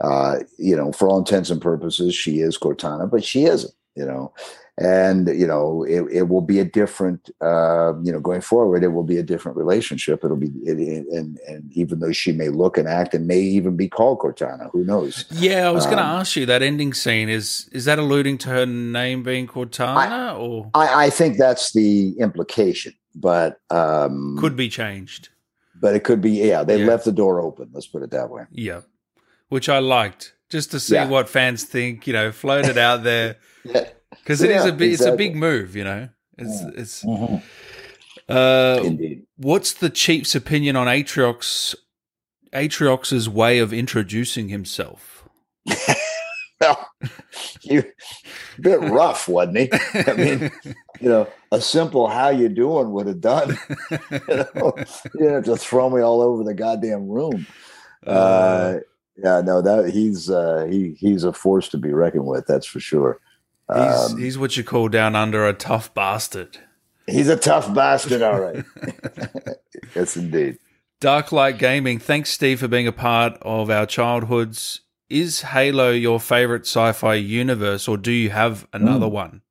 [0.00, 4.04] Uh, you know for all intents and purposes she is cortana but she isn't you
[4.04, 4.32] know.
[4.78, 8.88] And you know it, it will be a different uh, you know going forward it
[8.88, 10.24] will be a different relationship.
[10.24, 13.40] It'll be it, it, and and even though she may look and act and may
[13.40, 15.26] even be called cortana who knows?
[15.32, 18.38] Yeah i was um, going to ask you that ending scene is is that alluding
[18.38, 20.70] to her name being cortana I, or?
[20.72, 25.28] I, I think that's the implication but um, could be changed.
[25.80, 26.62] But it could be, yeah.
[26.62, 26.86] They yeah.
[26.86, 27.70] left the door open.
[27.72, 28.44] Let's put it that way.
[28.50, 28.82] Yeah,
[29.48, 31.08] which I liked just to see yeah.
[31.08, 32.06] what fans think.
[32.06, 34.50] You know, float it out there because yeah.
[34.50, 34.92] it is a big, exactly.
[34.92, 35.76] it's a big move.
[35.76, 36.08] You know,
[36.38, 37.04] it's it's.
[37.04, 37.36] Mm-hmm.
[38.28, 39.26] Uh, Indeed.
[39.36, 41.74] What's the chief's opinion on Atriox?
[42.52, 45.28] Atriox's way of introducing himself.
[46.60, 46.90] well,
[47.62, 47.84] you
[48.58, 49.70] a bit rough, wasn't he?
[49.94, 50.50] I mean,
[51.00, 53.58] you know, a simple "How you doing" would have done.
[53.90, 54.74] you, know,
[55.18, 57.46] you have to throw me all over the goddamn room.
[58.06, 58.80] Uh, uh,
[59.16, 62.46] yeah, no, that he's uh, he he's a force to be reckoned with.
[62.46, 63.20] That's for sure.
[63.72, 66.58] He's, um, he's what you call down under a tough bastard.
[67.06, 68.64] He's a tough bastard, all right.
[69.94, 70.58] yes, indeed.
[71.00, 76.62] Darklight Gaming, thanks, Steve, for being a part of our childhoods is Halo your favorite
[76.62, 79.12] sci-fi universe, or do you have another mm.
[79.12, 79.42] one?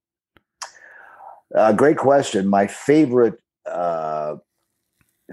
[1.53, 2.47] Uh, great question.
[2.47, 4.35] My favorite uh,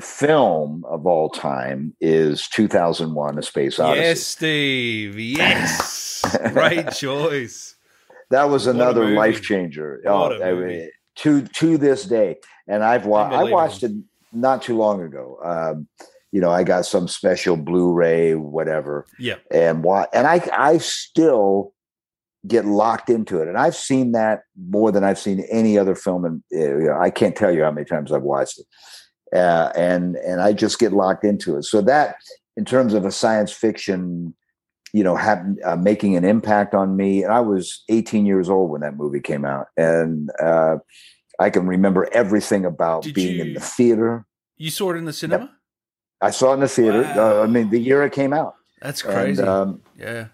[0.00, 4.02] film of all time is 2001: A Space Odyssey.
[4.02, 5.18] Yes, Steve.
[5.18, 7.76] Yes, great choice.
[8.30, 10.02] That was another life changer.
[10.04, 13.92] Oh, I mean, to to this day, and I've wa- I watched it
[14.32, 15.38] not too long ago.
[15.44, 15.88] Um,
[16.32, 19.06] you know, I got some special Blu-ray, whatever.
[19.18, 19.36] Yeah.
[19.50, 20.06] And why?
[20.12, 21.72] And I I still
[22.46, 26.24] get locked into it, and I've seen that more than I've seen any other film.
[26.24, 28.66] And you know, I can't tell you how many times I've watched it.
[29.36, 31.64] Uh, and and I just get locked into it.
[31.64, 32.16] So that,
[32.56, 34.34] in terms of a science fiction,
[34.92, 37.22] you know, have, uh, making an impact on me.
[37.22, 40.76] And I was 18 years old when that movie came out, and uh,
[41.40, 44.26] I can remember everything about Did being you- in the theater.
[44.56, 45.50] You saw it in the cinema?
[46.20, 47.02] I saw it in the theater.
[47.02, 47.40] Wow.
[47.40, 49.40] Uh, I mean, the year it came out, That's crazy.
[49.40, 50.28] and um, yeah.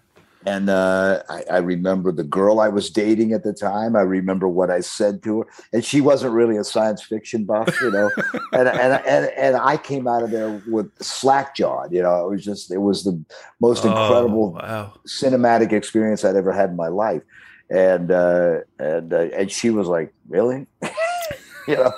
[0.45, 3.95] and uh, I, I remember the girl I was dating at the time.
[3.95, 7.69] I remember what I said to her, and she wasn't really a science fiction buff,
[7.81, 8.09] you know.
[8.53, 11.91] and, and and and I came out of there with slack jawed.
[11.91, 13.21] You know, it was just it was the
[13.59, 14.93] most incredible Oh, wow.
[15.07, 17.23] cinematic experience I'd ever had in my life.
[17.69, 20.65] And uh, and uh, and she was like, "Really?
[21.67, 21.91] you know,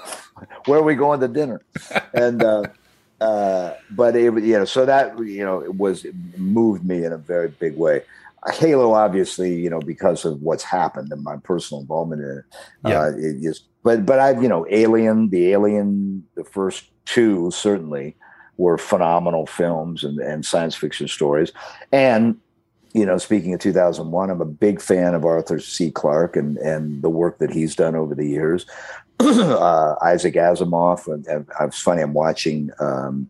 [0.65, 1.61] where are we going to dinner?"
[2.13, 2.43] And
[3.21, 7.03] uh, uh, but it, you know, so that you know, it was it moved me
[7.03, 8.01] in a very big way.
[8.53, 12.45] Halo, obviously, you know, because of what's happened and my personal involvement in it,
[12.87, 12.99] Yeah.
[13.01, 13.63] uh, it just.
[13.83, 18.15] But but I've you know, Alien, the Alien, the first two certainly
[18.57, 21.51] were phenomenal films and, and science fiction stories,
[21.91, 22.37] and
[22.95, 25.91] you know, speaking of 2001, I'm a big fan of Arthur C.
[25.91, 28.65] Clarke and and the work that he's done over the years.
[29.19, 32.01] uh, Isaac Asimov, and, and it's funny.
[32.01, 33.29] I'm watching um,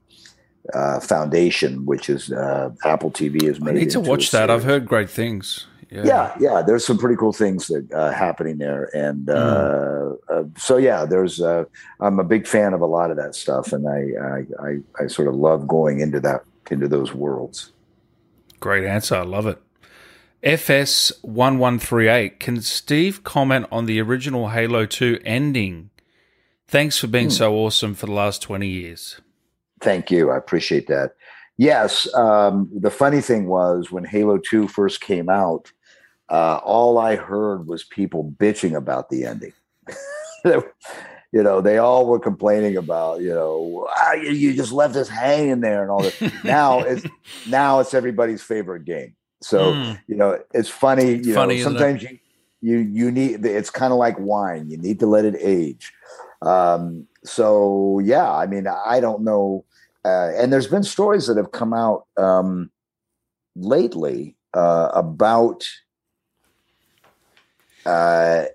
[0.72, 3.76] uh, Foundation, which is uh, Apple TV is I made.
[3.76, 4.52] need to watch that.
[4.52, 5.66] I've heard great things.
[5.90, 6.04] Yeah.
[6.06, 6.62] Yeah, yeah.
[6.62, 11.42] There's some pretty cool things that uh, happening there, and uh, uh, so yeah, there's.
[11.42, 11.66] Uh,
[12.00, 15.08] I'm a big fan of a lot of that stuff, and I, I I I
[15.08, 17.72] sort of love going into that into those worlds.
[18.66, 19.14] Great answer.
[19.18, 19.62] I love it.
[20.42, 22.40] FS1138.
[22.40, 25.92] Can Steve comment on the original Halo 2 ending?
[26.68, 27.30] Thanks for being Hmm.
[27.34, 29.22] so awesome for the last 20 years.
[29.82, 30.32] Thank you.
[30.32, 31.12] I appreciate that.
[31.58, 32.12] Yes.
[32.16, 35.72] Um, the funny thing was when Halo 2 first came out,
[36.30, 39.54] uh, all I heard was people bitching about the ending.
[41.36, 45.10] you know, they all were complaining about, you know, ah, you, you just left us
[45.10, 46.16] hanging there and all that.
[46.46, 47.06] now it's
[47.44, 49.18] now it's everybody's favorite game.
[49.42, 50.00] So, Mm.
[50.08, 52.20] you know, it's funny, you Funny, know, sometimes you
[52.62, 54.70] you you need it's kind of like wine.
[54.70, 55.92] You need to let it age.
[56.42, 59.66] Um, so yeah, I mean, I don't know.
[60.06, 62.72] Uh, and there's been stories that have come out um,
[63.58, 65.66] lately uh, about.
[67.86, 68.46] Uh,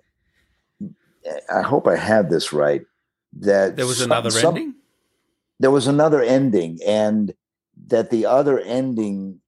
[1.52, 2.82] I hope I have this right.
[3.40, 4.74] That There was some- another some- ending?
[5.60, 7.32] There was another ending, and
[7.88, 9.40] that the other ending,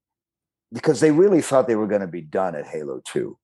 [0.72, 3.38] because they really thought they were going to be done at Halo Two.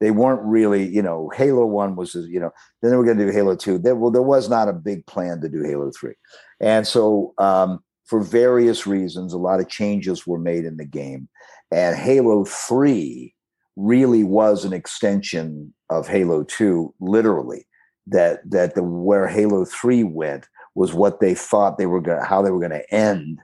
[0.00, 2.50] They weren't really, you know, Halo One was, you know,
[2.82, 3.78] then they were going to do Halo Two.
[3.78, 6.14] There, well, there was not a big plan to do Halo Three,
[6.60, 11.28] and so um, for various reasons, a lot of changes were made in the game,
[11.70, 13.34] and Halo Three
[13.76, 17.64] really was an extension of Halo Two, literally.
[18.10, 22.42] That that the where Halo Three went was what they thought they were going, how
[22.42, 23.40] they were going to end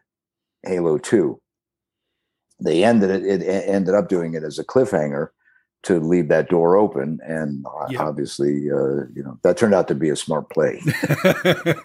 [0.65, 1.41] Halo Two.
[2.63, 3.43] They ended it.
[3.43, 5.29] It ended up doing it as a cliffhanger
[5.83, 8.03] to leave that door open, and Yeah.
[8.03, 10.81] obviously, uh, you know, that turned out to be a smart play.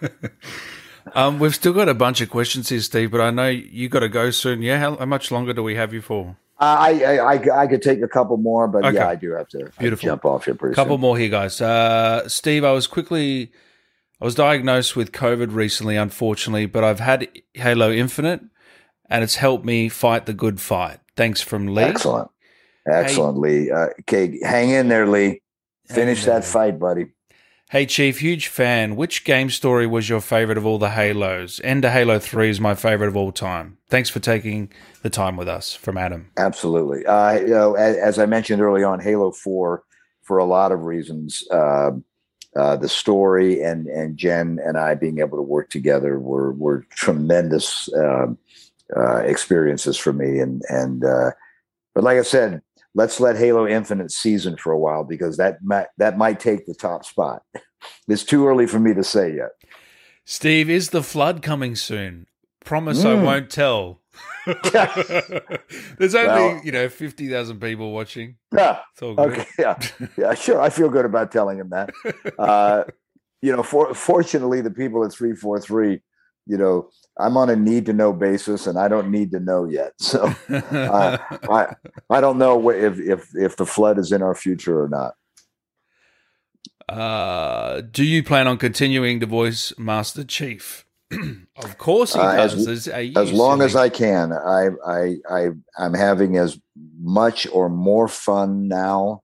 [1.14, 4.00] um, we've still got a bunch of questions here, Steve, but I know you got
[4.00, 4.62] to go soon.
[4.62, 6.36] Yeah, how, how much longer do we have you for?
[6.60, 8.96] I, I I I could take a couple more, but Okay.
[8.96, 10.06] yeah, I do have to I have to Beautiful.
[10.08, 11.00] jump off here pretty couple soon.
[11.00, 11.60] more here, guys.
[11.60, 13.50] Uh, Steve, I was quickly,
[14.20, 18.42] I was diagnosed with COVID recently, unfortunately, but I've had Halo Infinite,
[19.08, 21.00] and it's helped me fight the good fight.
[21.16, 21.84] Thanks from Lee.
[21.84, 22.28] Excellent,
[22.86, 23.70] excellent, Lee.
[23.70, 25.40] Uh, okay, hang in there, Lee.
[25.88, 27.06] Finish that fight, buddy.
[27.70, 28.96] Hey, Chief, huge fan.
[28.96, 31.60] Which game story was your favorite of all the Halos?
[31.62, 33.78] Ender Halo 3 is my favorite of all time.
[33.88, 36.32] Thanks for taking the time with us from Adam.
[36.36, 37.06] Absolutely.
[37.06, 39.84] Uh, you know, as, as I mentioned early on, Halo Four,
[40.22, 41.92] for a lot of reasons, uh,
[42.56, 46.84] uh, the story and and Jen and I being able to work together were were
[46.90, 48.36] tremendous um,
[48.96, 50.40] uh, experiences for me.
[50.40, 51.30] And and uh,
[51.94, 52.62] but like I said,
[52.94, 56.74] let's let Halo Infinite season for a while because that might that might take the
[56.74, 57.42] top spot.
[58.08, 59.52] It's too early for me to say yet.
[60.26, 62.26] Steve, is the flood coming soon?
[62.62, 63.24] Promise I Mm.
[63.24, 64.00] won't tell.
[65.98, 68.36] There's only, Well- you know, 50,000 people watching.
[68.54, 68.80] Yeah.
[68.92, 69.30] It's all good.
[69.32, 69.46] Okay.
[69.58, 69.78] Yeah.
[70.18, 70.34] Yeah.
[70.34, 70.60] Sure.
[70.60, 71.90] I feel good about telling him that.
[72.38, 72.84] Uh,
[73.42, 76.00] you know, for, fortunately, the people at 343,
[76.50, 79.64] you know, I'm on a need to know basis and I don't need to know
[79.64, 79.92] yet.
[79.98, 81.74] So uh, I,
[82.10, 85.14] I don't know if, if, if the flood is in our future or not.
[86.88, 90.84] uh, do you plan on continuing to voice Master Chief?
[91.56, 93.76] of course he Uh, as- As, as long as?
[93.76, 94.32] I can.
[94.32, 95.48] I I I
[95.78, 96.58] I'm having as
[97.00, 99.22] much or more fun now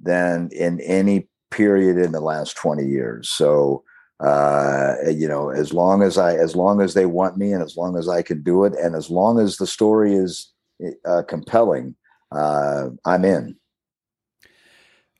[0.00, 3.28] than in any period in the last 20 years.
[3.28, 3.82] So
[4.20, 7.76] uh you know as long as i as long as they want me and as
[7.76, 10.52] long as i can do it and as long as the story is
[11.04, 11.94] uh, compelling
[12.32, 13.56] uh i'm in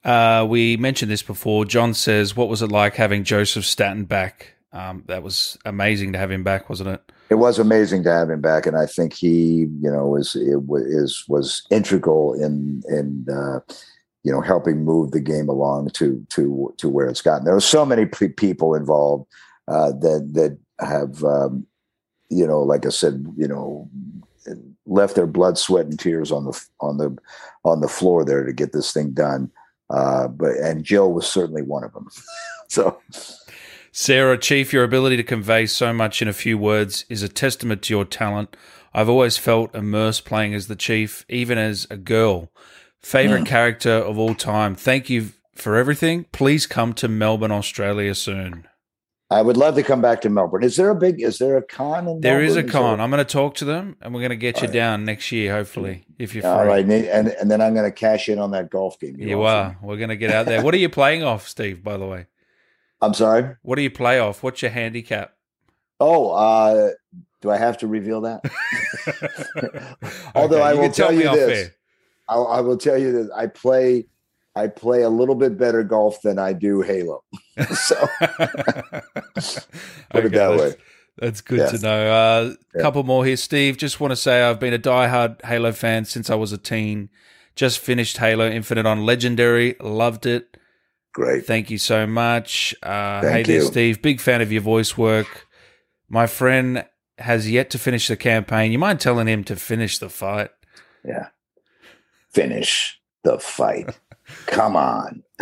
[0.05, 1.64] Uh, we mentioned this before.
[1.64, 4.55] John says, "What was it like having Joseph Staten back?
[4.72, 8.30] Um, that was amazing to have him back, wasn't it?" it was amazing to have
[8.30, 12.82] him back, and I think he, you know, was it was is was integral in
[12.88, 13.61] in uh,
[14.27, 17.45] you know helping move the game along to to to where it's gotten.
[17.45, 19.24] There are so many pe- people involved
[19.68, 21.64] uh, that that have um,
[22.29, 23.89] you know, like I said, you know,
[24.85, 27.16] left their blood, sweat, and tears on the on the
[27.64, 29.49] on the floor there to get this thing done.
[29.91, 32.09] Uh, but and Jill was certainly one of them.
[32.68, 32.99] so.
[33.93, 37.81] Sarah, Chief, your ability to convey so much in a few words is a testament
[37.83, 38.55] to your talent.
[38.93, 42.51] I've always felt immersed playing as the Chief, even as a girl.
[43.07, 44.75] Favorite character of all time.
[44.75, 46.25] Thank you for everything.
[46.33, 48.67] Please come to Melbourne, Australia soon.
[49.31, 50.65] I would love to come back to Melbourne.
[50.65, 51.23] Is there a big?
[51.23, 52.21] Is there a con in?
[52.21, 52.99] There is a con.
[52.99, 54.75] there- I'm going to talk to them and we're going to get you All right.
[54.75, 56.51] down next year, hopefully, if you're free.
[56.51, 59.15] All right, and and, then I'm going to cash in on that golf game.
[59.21, 59.77] You offered.
[59.77, 59.79] are.
[59.83, 60.63] We're going to get out there.
[60.63, 62.27] What are you playing off, Steve, by the way?
[63.01, 63.55] I'm sorry.
[63.63, 64.43] What do you play off?
[64.43, 65.33] What's your handicap?
[66.01, 66.91] Oh, uh,
[67.41, 68.45] do I have to reveal that?
[70.35, 71.71] Although Okay, I will tell tell you this.
[72.29, 74.07] I, I will tell you that I play.
[74.55, 77.22] I play a little bit better golf than I do Halo.
[77.74, 77.95] so.
[80.11, 80.74] Put it that way.
[81.18, 81.72] That's good Yes.
[81.72, 82.07] to know.
[82.07, 82.83] A uh, Yeah.
[82.83, 83.77] couple more here, Steve.
[83.77, 87.09] Just want to say I've been a diehard Halo fan since I was a teen.
[87.55, 89.77] Just finished Halo Infinite on Legendary.
[89.81, 90.57] Loved it.
[91.14, 91.47] great.
[91.47, 92.74] Thank you so much.
[92.83, 93.62] Uh, hey there, you.
[93.62, 94.03] Steve.
[94.03, 95.47] Big fan of your voice work.
[96.09, 96.85] My friend
[97.18, 98.70] has yet to finish the campaign.
[98.72, 100.51] You mind telling him to finish the fight?
[101.03, 101.29] Yeah.
[102.37, 103.99] Finish the fight.
[104.47, 105.22] Come on.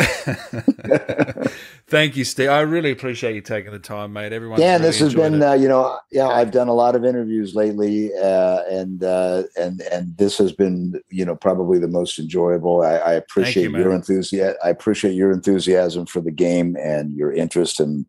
[1.88, 2.51] Thank you, Steve.
[2.51, 4.32] I really appreciate you taking the time, mate.
[4.32, 4.61] Everyone.
[4.61, 8.12] Dan, this has been, uh, you know, yeah, I've done a lot of interviews lately,
[8.14, 12.82] uh, and uh, and and this has been, you know, probably the most enjoyable.
[12.82, 13.80] I, I appreciate man.
[13.80, 14.57] your enthusiasm.
[14.62, 18.07] I appreciate your enthusiasm for the game and your interest and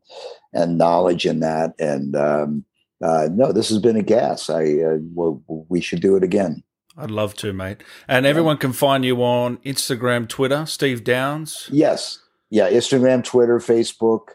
[0.53, 1.73] and knowledge in that.
[1.79, 2.65] And um,
[3.03, 4.47] uh, no, this has been a gas.
[4.47, 6.63] I uh, well, we should do it again.
[6.97, 7.83] I'd love to, mate.
[8.07, 11.69] And everyone can find you on Instagram, Twitter, Steve Downes.
[11.71, 12.19] Yes,
[12.49, 14.29] yeah, Instagram, Twitter, Facebook,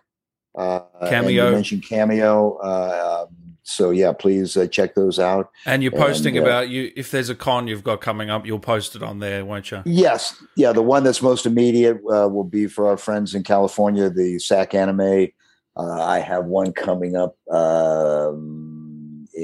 [0.56, 1.46] uh, Cameo.
[1.46, 2.58] You mentioned Cameo.
[2.62, 5.50] Uh, um, so yeah, please uh, check those out.
[5.64, 8.44] And you're posting And, uh, about you if there's a con you've got coming up,
[8.44, 9.82] you'll post it on there, won't you?
[9.86, 10.72] Yes, yeah.
[10.72, 15.32] The one that's most immediate uh, will be for our friends in California, the SacAnime.
[15.76, 18.69] Uh, I have one coming up um,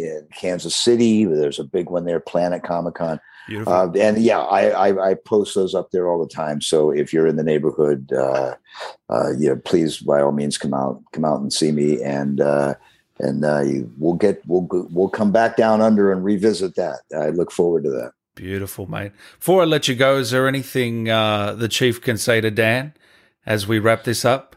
[0.05, 1.24] in Kansas City.
[1.24, 3.20] There's a big one there, Planet Comic Con,
[3.66, 6.61] uh, and yeah, I, I I post those up there all the time.
[6.61, 8.55] So if you're in the neighborhood, uh,
[9.09, 12.74] uh, yeah, please by all means come out, come out and see me, and uh,
[13.20, 17.01] and uh, you- we'll get we'll we'll come back down under and revisit that.
[17.16, 18.12] I look forward to that.
[18.34, 19.12] Beautiful, mate.
[19.38, 22.92] Before I let you go, is there anything uh, the chief can say to Dan
[23.47, 24.57] as we wrap this up?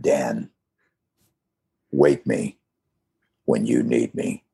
[0.00, 0.48] Dan,
[1.90, 2.56] wake me
[3.44, 4.44] when you need me.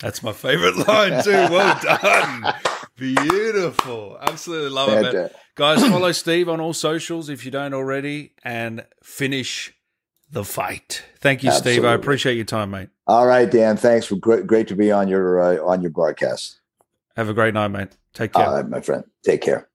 [0.00, 1.30] That's my favorite line too.
[1.30, 2.54] Well done.
[2.96, 4.18] Beautiful.
[4.20, 5.12] Absolutely love it.
[5.14, 5.30] Man.
[5.54, 9.72] Guys, follow Steve on all socials if you don't already and finish
[10.30, 11.04] the fight.
[11.20, 11.84] Thank you, Steve.
[11.84, 12.88] I appreciate your time, mate.
[13.06, 13.76] all right, Dan.
[13.76, 16.60] Thanks for great, great to be on your uh, on your broadcast.
[17.16, 17.90] Have a great night, mate.
[18.14, 18.46] Take care.
[18.46, 19.04] All right, my friend.
[19.24, 19.68] Take care.